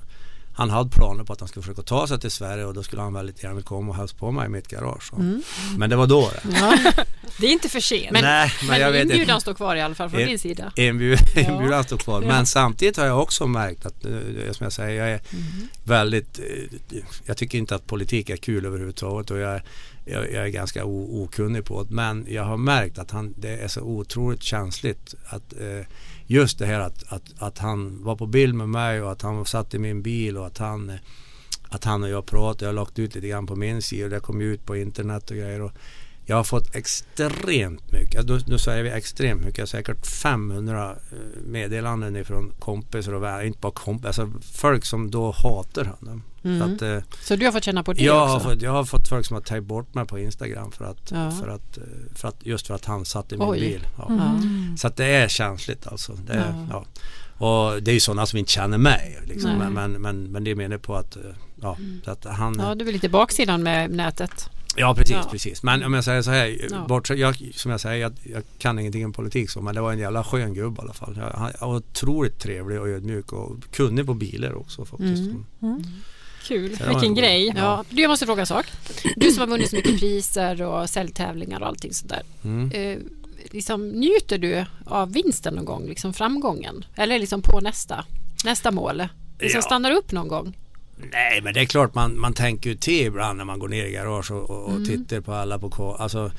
[0.56, 3.02] han hade planer på att han skulle försöka ta sig till Sverige och då skulle
[3.02, 5.12] han väldigt gärna komma och hälsa på mig i mitt garage.
[5.12, 5.42] Mm.
[5.78, 6.56] Men det var då det.
[6.60, 6.78] Ja.
[7.40, 8.12] Det är inte för sent.
[8.12, 9.40] Men, Nej, men men jag vet inbjudan inte.
[9.40, 10.72] står kvar i alla fall från Eh, din sida.
[10.76, 11.40] Inbjud, Ja.
[11.40, 12.22] inbjudan står kvar.
[12.22, 12.28] Ja.
[12.28, 14.10] Men samtidigt har jag också märkt att, eh,
[14.52, 15.68] som jag säger, jag är Mm.
[15.84, 19.62] väldigt, eh, jag tycker inte att politik är kul överhuvudtaget och jag, är-
[20.04, 21.94] jag, jag är ganska o, okunnig på det.
[21.94, 25.86] Men jag har märkt att han, det är så otroligt känsligt att eh,
[26.26, 29.44] just det här att, att, att han var på bild med mig och att han
[29.44, 30.98] satt i min bil och att han
[31.68, 32.64] att han och jag pratade.
[32.64, 34.76] Jag har lagt ut lite grann på min sida och det kom ju ut på
[34.76, 35.62] internet och grejer.
[35.62, 35.72] Och
[36.24, 40.06] jag har fått extremt mycket, alltså, nu, nu säger vi extremt mycket, jag har säkert
[40.06, 45.84] 500 eh, meddelanden ifrån kompisar och vänner, inte bara kompisar, alltså folk som då hatar
[45.84, 46.22] honom.
[46.46, 46.78] Mm.
[46.78, 48.48] Så att, eh, Så du har fått känna på det jag, har också?
[48.48, 51.30] fått, jag har fått folk som har tagit bort mig på Instagram för att, Ja.
[51.30, 51.82] för att, eh,
[52.14, 53.60] för att just för att han satt i min Oj.
[53.60, 53.86] bil.
[53.98, 54.06] Ja.
[54.08, 54.40] Ja.
[54.76, 56.12] Så att det är känsligt alltså.
[56.26, 56.66] Det är, Ja.
[56.70, 56.84] ja.
[57.46, 59.18] Och det är ju sådana som inte känner mig.
[59.24, 59.50] Liksom.
[59.58, 61.22] Men, men, men, men det menar på att, eh,
[61.62, 62.56] ja, så att han...
[62.58, 64.50] ja, det är lite baksidan med nätet.
[64.78, 65.28] Ja precis, Ja.
[65.30, 65.62] precis.
[65.62, 66.84] Men om jag säger så här, Ja.
[66.88, 69.92] bortsett, jag, som jag säger, jag, jag kan ingenting om politik så, men det var
[69.92, 71.16] en jävla skön gubbe i alla fall.
[71.16, 75.22] Jag, han var otroligt trevlig och ödmjuk och kunnig på bilar också faktiskt.
[75.62, 75.82] Mm.
[76.48, 77.52] Kul, vilken en- grej.
[77.56, 77.84] Ja.
[77.90, 78.66] Du, jag måste fråga en sak.
[79.16, 82.22] Du som har vunnit så mycket priser och säljtävlingar och allting sådär.
[82.44, 82.70] Mm.
[82.70, 82.98] Eh,
[83.50, 86.84] liksom, njuter du av vinsten någon gång, liksom framgången?
[86.96, 88.04] Eller liksom på nästa,
[88.44, 88.96] nästa mål?
[89.40, 89.62] Liksom Ja.
[89.62, 90.56] stannar upp någon gång?
[91.12, 93.84] Nej men det är klart man, man tänker ju till ibland när man går ner
[93.84, 94.84] i garage och, och, och Mm.
[94.86, 95.94] tittar på alla på K.
[95.98, 96.30] Alltså,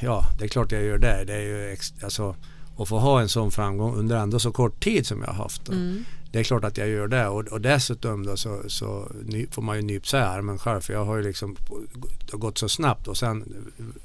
[0.00, 1.24] ja det är klart jag gör det.
[1.26, 2.36] Det är ju ex, alltså,
[2.78, 5.68] att få ha en sån framgång under ändå så kort tid som jag har haft.
[5.68, 6.04] Mm.
[6.32, 9.62] Det är klart att jag gör det och, och dessutom då så, så ny, får
[9.62, 11.56] man ju nypa sig i armen själv för jag har ju liksom
[12.26, 13.54] det har gått så snabbt och sen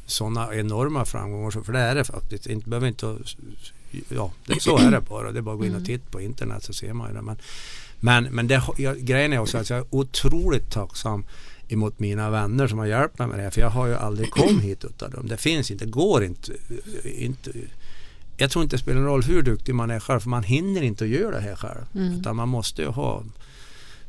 [0.06, 2.48] sådana enorma framgångar så- för det är det faktiskt.
[2.48, 3.18] Inte, behöver inte
[4.10, 5.32] ja, det, så är det bara.
[5.32, 7.22] Det är bara att gå in och titta på internet så ser man ju det.
[7.22, 7.38] Men,
[8.00, 11.26] men, men det, jag, grejen är också att jag är otroligt tacksam
[11.68, 13.52] emot mina vänner som har hjälpt mig med det här.
[13.52, 15.28] För jag har ju aldrig kommit hit utav dem.
[15.28, 16.52] Det finns inte, det går inte.
[17.04, 17.52] inte
[18.38, 20.82] jag tror inte det spelar någon roll hur duktig man är själv för man hinner
[20.82, 21.82] inte att göra det här själv.
[21.96, 22.20] Mm.
[22.20, 23.24] Utan man måste ju ha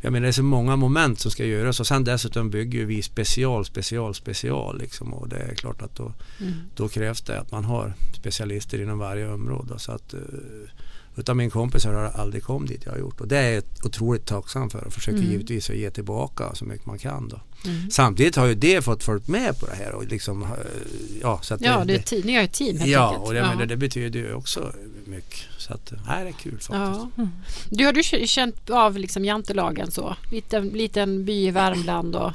[0.01, 3.03] jag menar det är så många moment som ska göras och sen dessutom bygger vi
[3.03, 6.53] special, special, special liksom och det är klart att då, Mm.
[6.77, 9.79] då krävs det att man har specialister inom varje område.
[9.79, 10.15] Så att,
[11.19, 13.63] eh, utav min kompis har aldrig kommit dit jag har gjort och det är jag
[13.85, 15.31] otroligt tacksam för och försöker Mm.
[15.31, 17.41] givetvis att ge tillbaka så mycket man kan då.
[17.65, 17.91] Mm.
[17.91, 20.49] Samtidigt har ju det fått folk med på det här och liksom, eh,
[21.23, 22.23] ja så att Ja, det team.
[22.25, 24.73] Ni har ju ett team helt Ja, och det, men det, det betyder ju också
[25.05, 25.41] mycket.
[25.59, 26.71] Så att, nej, det är kul faktiskt.
[26.71, 27.09] Ja.
[27.71, 30.17] Du, har du känt av liksom jantelagen så?
[30.31, 32.33] Liten, liten by i Värmland och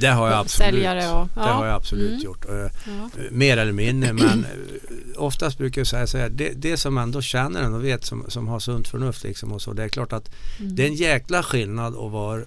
[0.00, 0.74] Det har jag absolut.
[0.74, 1.28] säljare och...
[1.34, 2.24] Det har jag absolut Mm.
[2.24, 2.44] gjort.
[2.44, 3.10] Eh, Ja.
[3.30, 7.20] Mer eller mindre men eh, oftast brukar jag säga så här, det, det som ändå
[7.22, 10.12] känner en och vet som, som har sunt förnuft liksom och så, det är klart
[10.12, 10.30] att
[10.60, 10.74] Mm.
[10.76, 12.42] det är en jäkla skillnad att vara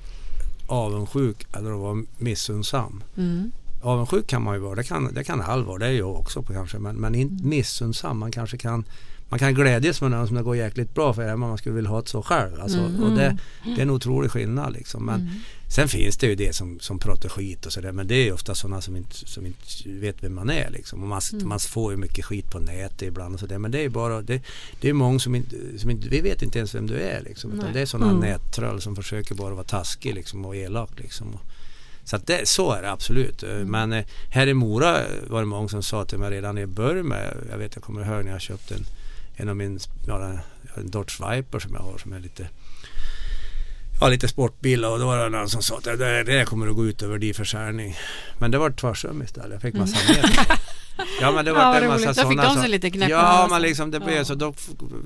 [0.68, 3.04] avundsjuk eller att vara missunnsam.
[3.18, 3.52] Mm.
[3.82, 6.42] Avundsjuk kan man ju vara, det kan, det kan all vara, det är jag också
[6.42, 7.50] på kanske, men, men inte Mm.
[7.50, 8.18] missunnsam.
[8.20, 8.84] Man kanske kan
[9.30, 11.76] man kan glädjas med någon som det går jäkligt bra för även om man skulle
[11.76, 12.62] vilja ha det så själv.
[12.62, 13.04] Alltså, Mm.
[13.04, 15.06] och det, det är en otrolig skillnad liksom.
[15.06, 15.34] Men Mm.
[15.68, 18.32] sen finns det ju det som, som pratar skit och sådär men det är ju
[18.32, 21.02] ofta sådana som inte, som inte vet vem man är liksom.
[21.04, 21.48] Och man, Mm.
[21.48, 24.22] man får ju mycket skit på nätet ibland och sådär men det är ju bara
[24.22, 24.42] det,
[24.82, 27.52] det är många som inte, som inte, vi vet inte ens vem du är liksom.
[27.52, 27.74] Utan Nej.
[27.74, 28.22] det är sådana Mm.
[28.22, 31.38] nättroll som försöker bara vara taskig liksom och elak liksom.
[32.04, 33.44] Så att det, så är det absolut.
[33.66, 37.14] Men eh, här i Mora var det många som sa till mig redan i början
[37.52, 38.86] jag vet jag kommer ihåg när jag köpte en,
[39.40, 40.40] en av min, ja, en-
[40.92, 42.48] Dodge Viper som jag har som är lite
[44.02, 46.76] Ja, lite sportbil och då var det någon som sa att det, det, kommer att
[46.76, 47.96] gå ut över din försäljning.
[48.38, 49.52] Men det var tvärtom istället.
[49.52, 50.60] Jag fick massa mer.
[51.22, 52.08] Ja men det var Ja, en massa roligt.
[52.08, 54.26] Då fick sådana de sig lite knäpp Ja men liksom det blev Ja.
[54.26, 54.54] så då,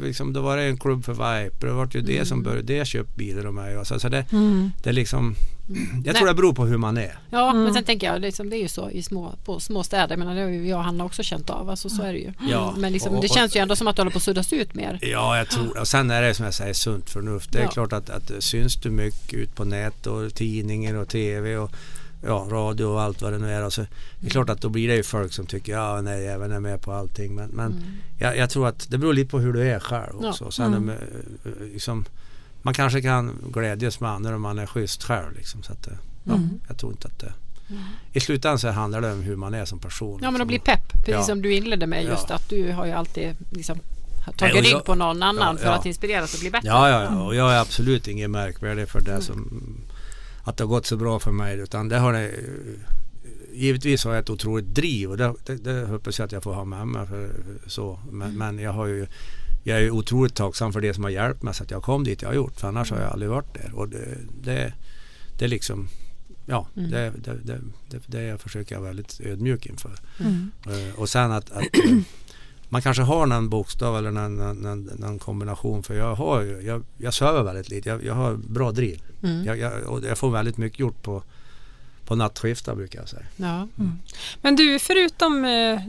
[0.02, 1.68] liksom, då var det en klubb för Viper.
[1.68, 3.86] Det var ju det som började, det köpt bilar och mig.
[3.86, 4.72] Så, så det, Mm.
[4.84, 5.36] det liksom
[5.68, 6.14] Jag Nej.
[6.14, 7.18] tror det beror på hur man är.
[7.30, 7.64] Ja, Mm.
[7.64, 10.18] men sen tänker jag, liksom, det är ju så i små, på små städer.
[10.18, 11.70] Men det har ju jag och Hanna också känt av.
[11.70, 12.34] Alltså, så är det ju.
[12.50, 12.74] Ja.
[12.78, 14.74] Men liksom, Och- det känns ju ändå som att det håller på att suddas ut
[14.74, 15.00] mer.
[15.02, 17.52] Ja, jag tror Och sen är det som jag säger sunt förnuft.
[17.52, 17.70] Det är Ja.
[17.70, 21.72] klart att, att syns du mycket ut på nät och tidningar och tv och
[22.26, 23.62] ja, radio och allt vad det nu är.
[23.62, 23.86] Alltså,
[24.20, 26.60] det är klart att då blir det ju folk som tycker ja nej även är
[26.60, 27.36] med på allting.
[27.36, 27.84] Men, men Mm.
[28.18, 30.30] jag, jag tror att det beror lite på hur du är själv Ja.
[30.30, 30.52] också.
[30.52, 30.90] Sen, Mm.
[30.90, 30.96] eh,
[31.74, 32.06] liksom,
[32.62, 35.34] man kanske kan glädjas med andra om man är schysst själv.
[35.36, 35.94] Liksom, så att, eh,
[36.24, 36.50] ja, Mm.
[36.68, 37.34] Jag tror inte att det...
[38.14, 40.20] I slutändan så handlar det om hur man är som person.
[40.24, 40.48] Ja men att liksom.
[40.48, 41.24] bli pepp, precis Ja.
[41.24, 42.36] som du inledde med just Ja.
[42.36, 43.80] att du har ju alltid liksom
[44.28, 45.74] Nej, tagit rygg på någon annan Ja, för ja.
[45.76, 46.68] att inspireras och bli bättre.
[46.68, 47.22] Ja, ja, ja.
[47.24, 49.22] Och jag är absolut ingen märkvärdig för det Mm.
[49.22, 49.62] som
[50.44, 51.60] att det har gått så bra för mig.
[51.60, 52.32] Utan det har det,
[53.54, 56.54] givetvis har jag ett otroligt driv och det, det, det hoppas jag att jag får
[56.54, 57.08] ha med mig.
[57.08, 57.32] För,
[57.68, 58.00] så.
[58.12, 58.38] Men, Mm.
[58.38, 59.08] men jag har ju
[59.66, 62.22] jag är otroligt tacksam för det som har hjälpt mig så att jag kom dit
[62.22, 62.60] jag har gjort.
[62.60, 63.72] För annars har jag aldrig varit där.
[63.76, 64.74] Och det, det,
[65.40, 65.88] det är liksom
[66.46, 66.92] Ja, Mm.
[66.92, 69.92] det, det, det, det, försöker jag vara väldigt ödmjuk inför.
[70.20, 70.52] Mm.
[70.68, 71.98] Eh, Och sen att, att eh,
[72.70, 75.84] man kanske har någon bokstav eller någon, någon, någon, kombination.
[75.84, 77.90] För jag har ju, jag, jag söver väldigt lite.
[77.90, 79.02] Jag, jag har bra driv.
[79.24, 79.46] Mm.
[79.46, 81.24] Jag, jag, och jag får väldigt mycket gjort på,
[82.06, 83.26] på nattskiftar brukar jag säga.
[83.36, 83.68] Ja.
[84.42, 85.80] Men du, förutom eh,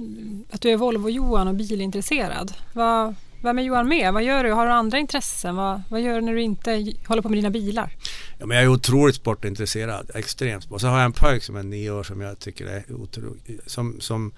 [0.50, 3.14] att du är Volvo-Johan och bilintresserad, vad,
[3.44, 4.12] vem är Johan med?
[4.12, 4.52] Vad gör du?
[4.52, 5.56] Har du andra intressen?
[5.56, 7.92] Vad, vad gör du när du inte håller på med dina bilar?
[8.38, 10.10] Ja, men jag är otroligt sportintresserad.
[10.14, 10.80] Extremt sport.
[10.80, 13.60] Så har jag en pojk som är nio år som jag tycker är otroligt.
[13.66, 14.32] Som, som,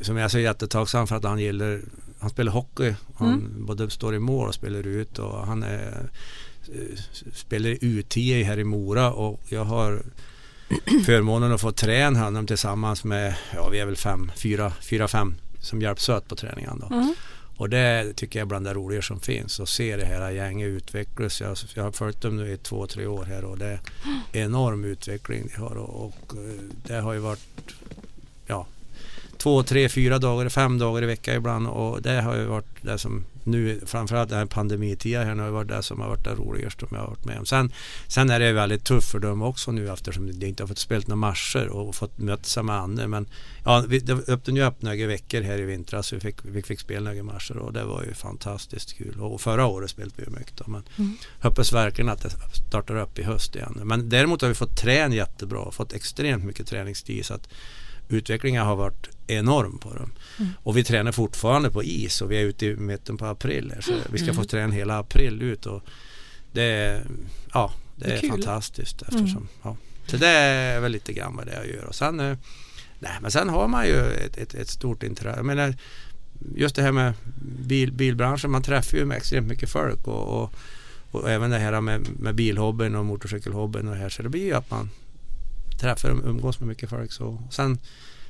[0.00, 1.80] som jag så jättetacksam för att han gillar.
[2.18, 2.94] Han spelar hockey.
[3.14, 5.18] Han både står i mål och spelar ut.
[5.18, 6.10] Och han är,
[7.32, 9.12] spelar i U10 här i Mora.
[9.12, 10.02] Och jag har
[11.04, 15.34] förmånen att få träna honom tillsammans med, ja vi är väl fem, fyra, fyra, fem
[15.60, 16.78] som hjälps åt på träningen.
[16.88, 16.94] Då.
[16.94, 17.14] Mm.
[17.56, 19.60] Och det tycker jag är bland det roliga som finns.
[19.60, 21.40] Att se det här gänget utvecklas.
[21.40, 23.80] Jag, jag har följt dem nu i två, tre år här och det är
[24.32, 25.76] enorm utveckling de har.
[25.76, 27.74] Och, och eh, det har ju varit
[29.38, 31.66] två, tre, fyra dagar, fem dagar i veckan ibland.
[31.66, 35.52] Och det har ju varit det som nu, framförallt den här pandemitiden här, har ju
[35.52, 37.46] varit det som har varit det roligaste som jag har varit med om.
[37.46, 37.72] Sen,
[38.06, 41.02] sen är det väldigt tufft för dem också nu eftersom de inte har fått spela
[41.06, 43.08] några matcher och fått möta med andra.
[43.08, 43.26] Men
[43.64, 46.12] ja, vi, öppnade ju upp några veckor här i vintras.
[46.12, 49.20] Vi fick, vi fick spela några matcher och det var ju fantastiskt kul.
[49.20, 50.56] Och förra året spelade vi mycket.
[50.56, 51.16] Då, men Mm.
[51.40, 52.30] hoppas verkligen att det
[52.68, 53.80] startar upp i höst igen.
[53.84, 55.70] Men däremot har vi fått träna jättebra.
[55.70, 57.26] Fått extremt mycket träningstid.
[57.26, 57.48] Så att
[58.08, 60.12] utvecklingen har varit enorm på dem.
[60.38, 60.50] Mm.
[60.62, 63.72] Och vi tränar fortfarande på is och vi är ute i mitten på april.
[63.74, 64.36] Här, så vi ska Mm.
[64.36, 65.66] få träna hela april ut.
[65.66, 65.82] Och
[66.52, 67.06] det är,
[67.52, 69.02] ja, det Det är är fantastiskt.
[69.02, 69.14] Mm.
[69.14, 69.76] Eftersom, ja.
[70.06, 71.84] Så det är väl lite grann vad det är jag gör.
[71.84, 72.36] Och sen, eh,
[72.98, 75.36] nej, men sen har man ju ett, ett, ett stort intresse.
[75.36, 75.74] Jag menar,
[76.56, 77.12] just det här med
[77.66, 78.50] bil, bilbranschen.
[78.50, 80.06] Man träffar ju med extremt mycket folk.
[80.06, 80.52] Och, och,
[81.10, 84.08] och även det här med, med bilhobbyn och motorcykelhobbyn och det här.
[84.08, 84.90] Så det blir ju att man
[85.80, 87.12] träffar och umgås med mycket folk.
[87.12, 87.42] Så.
[87.50, 87.78] Sen,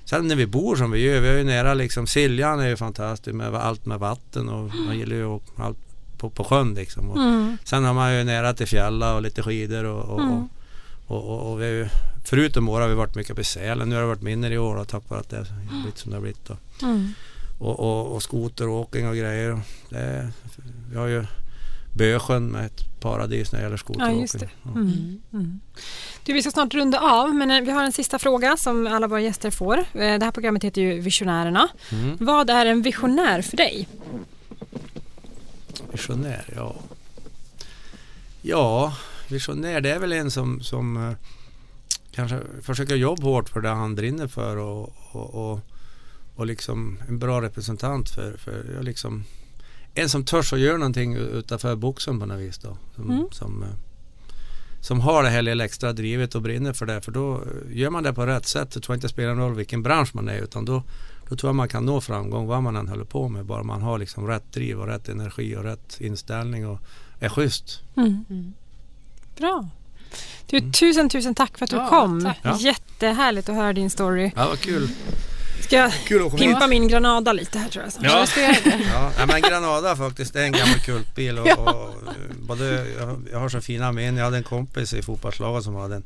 [0.05, 2.77] sen när vi bor som vi gör, vi är ju nära liksom, Siljan är ju
[2.77, 5.79] fantastiskt med allt med vatten och man gillar ju allt
[6.19, 7.11] på, på sjön liksom.
[7.11, 7.59] Och Mm.
[7.65, 10.49] sen har man ju nära till fjälla och lite skidor och, och, Mm.
[11.07, 11.89] och, och, och vi ju,
[12.25, 13.89] förutom år har vi varit mycket på Sälen.
[13.89, 15.47] Nu har det varit mindre i år tack vare att det har
[15.83, 16.47] blivit som det har blivit.
[16.47, 16.57] Då.
[16.87, 17.09] Mm.
[17.59, 19.61] Och, och, och skoteråkning och grejer.
[19.89, 20.29] Det,
[20.91, 21.25] vi har ju
[21.97, 24.51] Bösjön med ett paradis när det gäller skoteråkning.
[24.63, 24.71] Ja.
[24.71, 25.21] Mm.
[25.33, 25.61] Mm.
[26.25, 29.07] Du, vi ska snart runda av, men eh, vi har en sista fråga som alla
[29.07, 29.79] våra gäster får.
[29.79, 31.69] Eh, Det här programmet heter ju Visionärerna.
[31.93, 32.17] Mm.
[32.21, 33.89] Vad är en visionär för dig?
[35.93, 36.75] Visionär, ja.
[38.43, 38.97] Ja,
[39.29, 41.13] visionär det är väl en som, som eh,
[42.13, 45.61] kanske försöker jobba hårt för det han brinner för och, och, och,
[46.37, 49.25] och liksom en bra representant för, för ja, liksom
[49.97, 52.77] en som törs att göra någonting utanför boxen på något vis då.
[52.95, 53.27] Som, Mm.
[53.33, 53.69] som, eh,
[54.81, 57.01] som har det här lilla extra drivet och brinner för det.
[57.01, 59.35] För då eh, gör man det på rätt sätt så tror jag inte det spelar
[59.35, 60.83] någon roll vilken bransch man är utan då,
[61.29, 63.45] då tror jag man kan nå framgång vad man än håller på med.
[63.45, 66.79] Bara man har liksom rätt driv och rätt energi och rätt inställning och
[67.21, 67.81] är schysst.
[67.97, 68.25] Mm.
[68.31, 68.55] Mm.
[69.39, 69.69] Bra.
[70.47, 72.21] Du, tusen, tusen tack för att du Ja, kom.
[72.25, 72.39] tack.
[72.43, 72.57] Ja.
[72.59, 74.31] Jättehärligt att höra din story.
[74.37, 74.89] Ja, vad kul.
[75.67, 77.93] Ska jag Kul att komma pimpa min Granada lite här tror jag.
[78.05, 78.19] Ja.
[78.19, 79.13] Jag ska göra det.
[79.19, 81.39] Ja, men Granada faktiskt, det är en gammal kultbil.
[81.39, 84.17] Och, och, eh, både, jag, jag har så fina minnen.
[84.17, 86.05] Jag hade en kompis i fotbollslaget som hade en,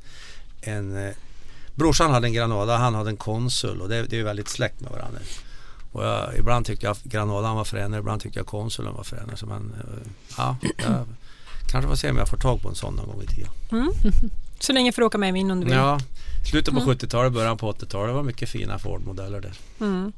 [0.63, 1.15] en eh,
[1.75, 4.91] Brorsan hade en Granada, han hade en Konsul och det, det är väldigt släkt med
[4.91, 5.21] varandra.
[5.93, 9.37] Och jag, ibland tyckte jag Granadan var fränare, ibland tyckte jag Konsulen var fränare.
[9.37, 11.07] Så man, eh, ja, jag
[11.71, 13.51] kanske får se om jag får tag på en sån någon gång i tiden.
[13.71, 13.93] Mm.
[14.61, 15.75] Så länge får du åka med min om du vill.
[15.75, 16.01] Ja,
[16.51, 19.53] slutet på 70-talet, början på 80-talet var mycket fina Ford-modeller där.
[19.81, 20.13] Mm.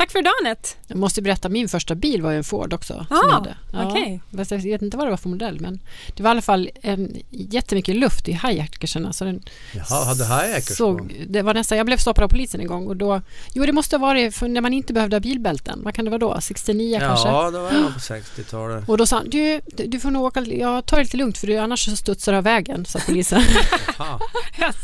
[0.00, 0.68] Tack för idag Anette.
[0.86, 3.06] Jag måste berätta, min första bil var ju en Ford också.
[3.08, 3.90] som Ah, jag hade.
[3.90, 4.20] okej.
[4.36, 5.80] Fast Jag vet inte vad det var för modell men
[6.16, 9.12] det var i alla fall en, jättemycket luft i hijackerserna.
[9.12, 9.42] Så den
[9.72, 12.96] Jaha, hade hijackers såg, det var nästan, Jag blev stoppad av polisen en gång och
[12.96, 13.22] då
[13.52, 15.80] Jo det måste ha varit för när man inte behövde ha bilbälten.
[15.84, 16.40] Vad kan det vara då?
[16.40, 17.28] 69 kanske?
[17.28, 18.88] Ja, det var nog på 60-talet.
[18.88, 21.46] Och då sa han, du, du får nog åka, jag tar det lite lugnt för
[21.46, 23.42] du, annars så studsar du av vägen, sa polisen.
[23.98, 24.20] Jaha.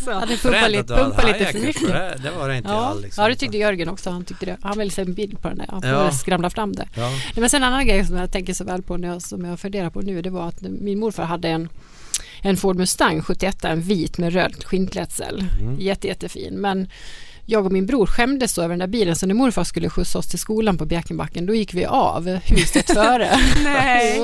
[0.21, 1.89] Hade pumpat lite, pumpat lite för mycket.
[1.89, 3.23] Det, det var det inte Ja, all liksom.
[3.23, 4.11] ja, det tyckte Jörgen också.
[4.11, 4.57] Han tyckte det.
[4.63, 5.67] Han ville se en bild på den där.
[5.67, 6.11] Får Ja.
[6.11, 6.89] skramla fram det.
[6.95, 7.11] Ja.
[7.37, 9.61] Men sen en annan grej som jag tänker så väl på när jag, som jag
[9.61, 11.69] funderar på nu det var att min morfar hade en
[12.43, 15.45] en Ford Mustang 71, en vit med röd skinnklädsel.
[15.61, 15.81] Mm.
[15.81, 16.55] Jätte, jättefin.
[16.55, 16.89] Men
[17.49, 20.19] jag och min bror skämdes så över den där bilen så när morfar skulle skjutsa
[20.19, 23.31] oss till skolan på Bjärkenbacken då gick vi av huset före.
[23.65, 24.21] Nej.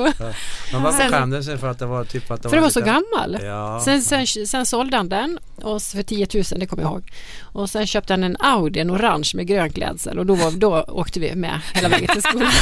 [0.71, 2.69] Men varför Sen- skämdes sig för att det var typ att det för det var
[2.69, 3.37] så lite- gammal.
[3.43, 3.81] Ja.
[3.85, 7.11] Sen, sen, sen sålde han den och för 10 000, det kommer jag ihåg.
[7.41, 10.81] Och sen köpte han en Audi, en orange med grön klädsel och då, var, då
[10.87, 12.51] åkte vi med hela vägen till skolan.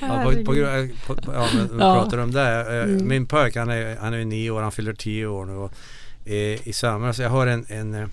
[0.00, 0.44] Ja, på, på,
[1.22, 1.94] på, ja, men vi Ja.
[2.02, 2.60] pratar om det.
[2.60, 3.08] Eh, Mm.
[3.08, 5.52] Min pojk han är, han är ju nio år, han fyller tio år nu.
[5.56, 5.72] Och,
[6.26, 8.06] eh, I somras, jag har en, en, eh,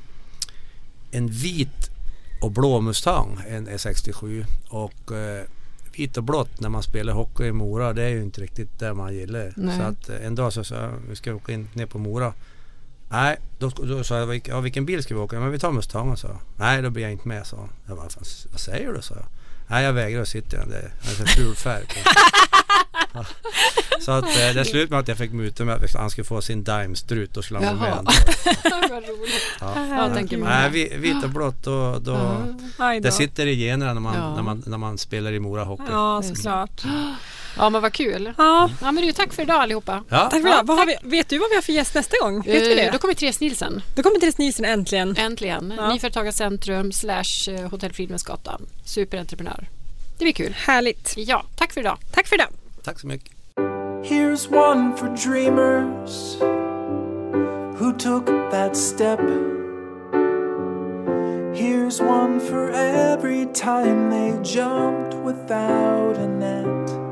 [1.11, 1.89] en vit
[2.41, 4.45] och blå Mustang, en E67.
[4.69, 5.43] Och eh,
[5.97, 8.93] vit och blått när man spelar hockey i Mora, det är ju inte riktigt det
[8.93, 9.53] man gillar.
[9.55, 9.77] Nej.
[9.77, 12.33] Så att eh, en dag så sa jag, vi ska åka in ner på Mora.
[13.09, 15.39] Nej, då, då sa jag, "Vilk- ja, vilken bil ska vi åka?
[15.39, 16.39] Men vi tar Mustangen sa jag.
[16.55, 17.69] Nej, då blir jag inte med sa.
[17.87, 19.01] Jag bara, "Fan, vad säger du?
[19.01, 19.25] sa jag.
[19.71, 20.69] Nej, jag vägrar att sitta i den.
[20.69, 21.83] Det är en så ful färg
[23.13, 23.23] den."
[24.01, 26.41] Så att eh, det slutade med att jag fick muta med att han skulle få
[26.41, 27.33] sin Daimstrut.
[27.33, 28.13] Då skulle han vara med.
[28.89, 29.41] Vad roligt.
[29.61, 29.87] Ja.
[29.89, 30.49] Ja, tänker man.
[30.49, 32.43] Nej, vi- vitt och blått då, då
[32.77, 33.03] Aj då.
[33.05, 34.35] det sitter i generna när man, Ja.
[34.35, 35.83] när man, när man spelar i Mora Hockey.
[35.91, 36.81] Ja, såklart.
[37.57, 38.33] Ja, men vad kul.
[38.37, 40.03] Ja, Ja, men du, tack för idag allihopa.
[40.09, 40.29] Ja.
[40.31, 40.63] tack för.
[40.63, 42.41] Vad har vi, vet du vad vi har för gäst nästa gång?
[42.41, 42.89] Vet du Eh, det?
[42.91, 43.81] Då kommer Therese Nilsen.
[43.95, 45.15] Då kommer Therese Nielsen äntligen.
[45.17, 45.73] Äntligen.
[45.77, 45.93] Ja.
[45.93, 48.61] Nyföretagarcentrum slash eh, Hotell Fridhemsgatan.
[48.85, 49.67] Superentreprenör.
[50.17, 50.53] Det blir kul.
[50.57, 51.13] Härligt.
[51.17, 51.97] Ja, tack för idag.
[52.11, 52.47] Tack för det.
[52.83, 53.31] Tack så mycket.
[54.03, 56.35] Here's one for dreamers
[57.79, 59.19] who took that step.
[61.53, 67.10] Here's one for every time they jumped without a net.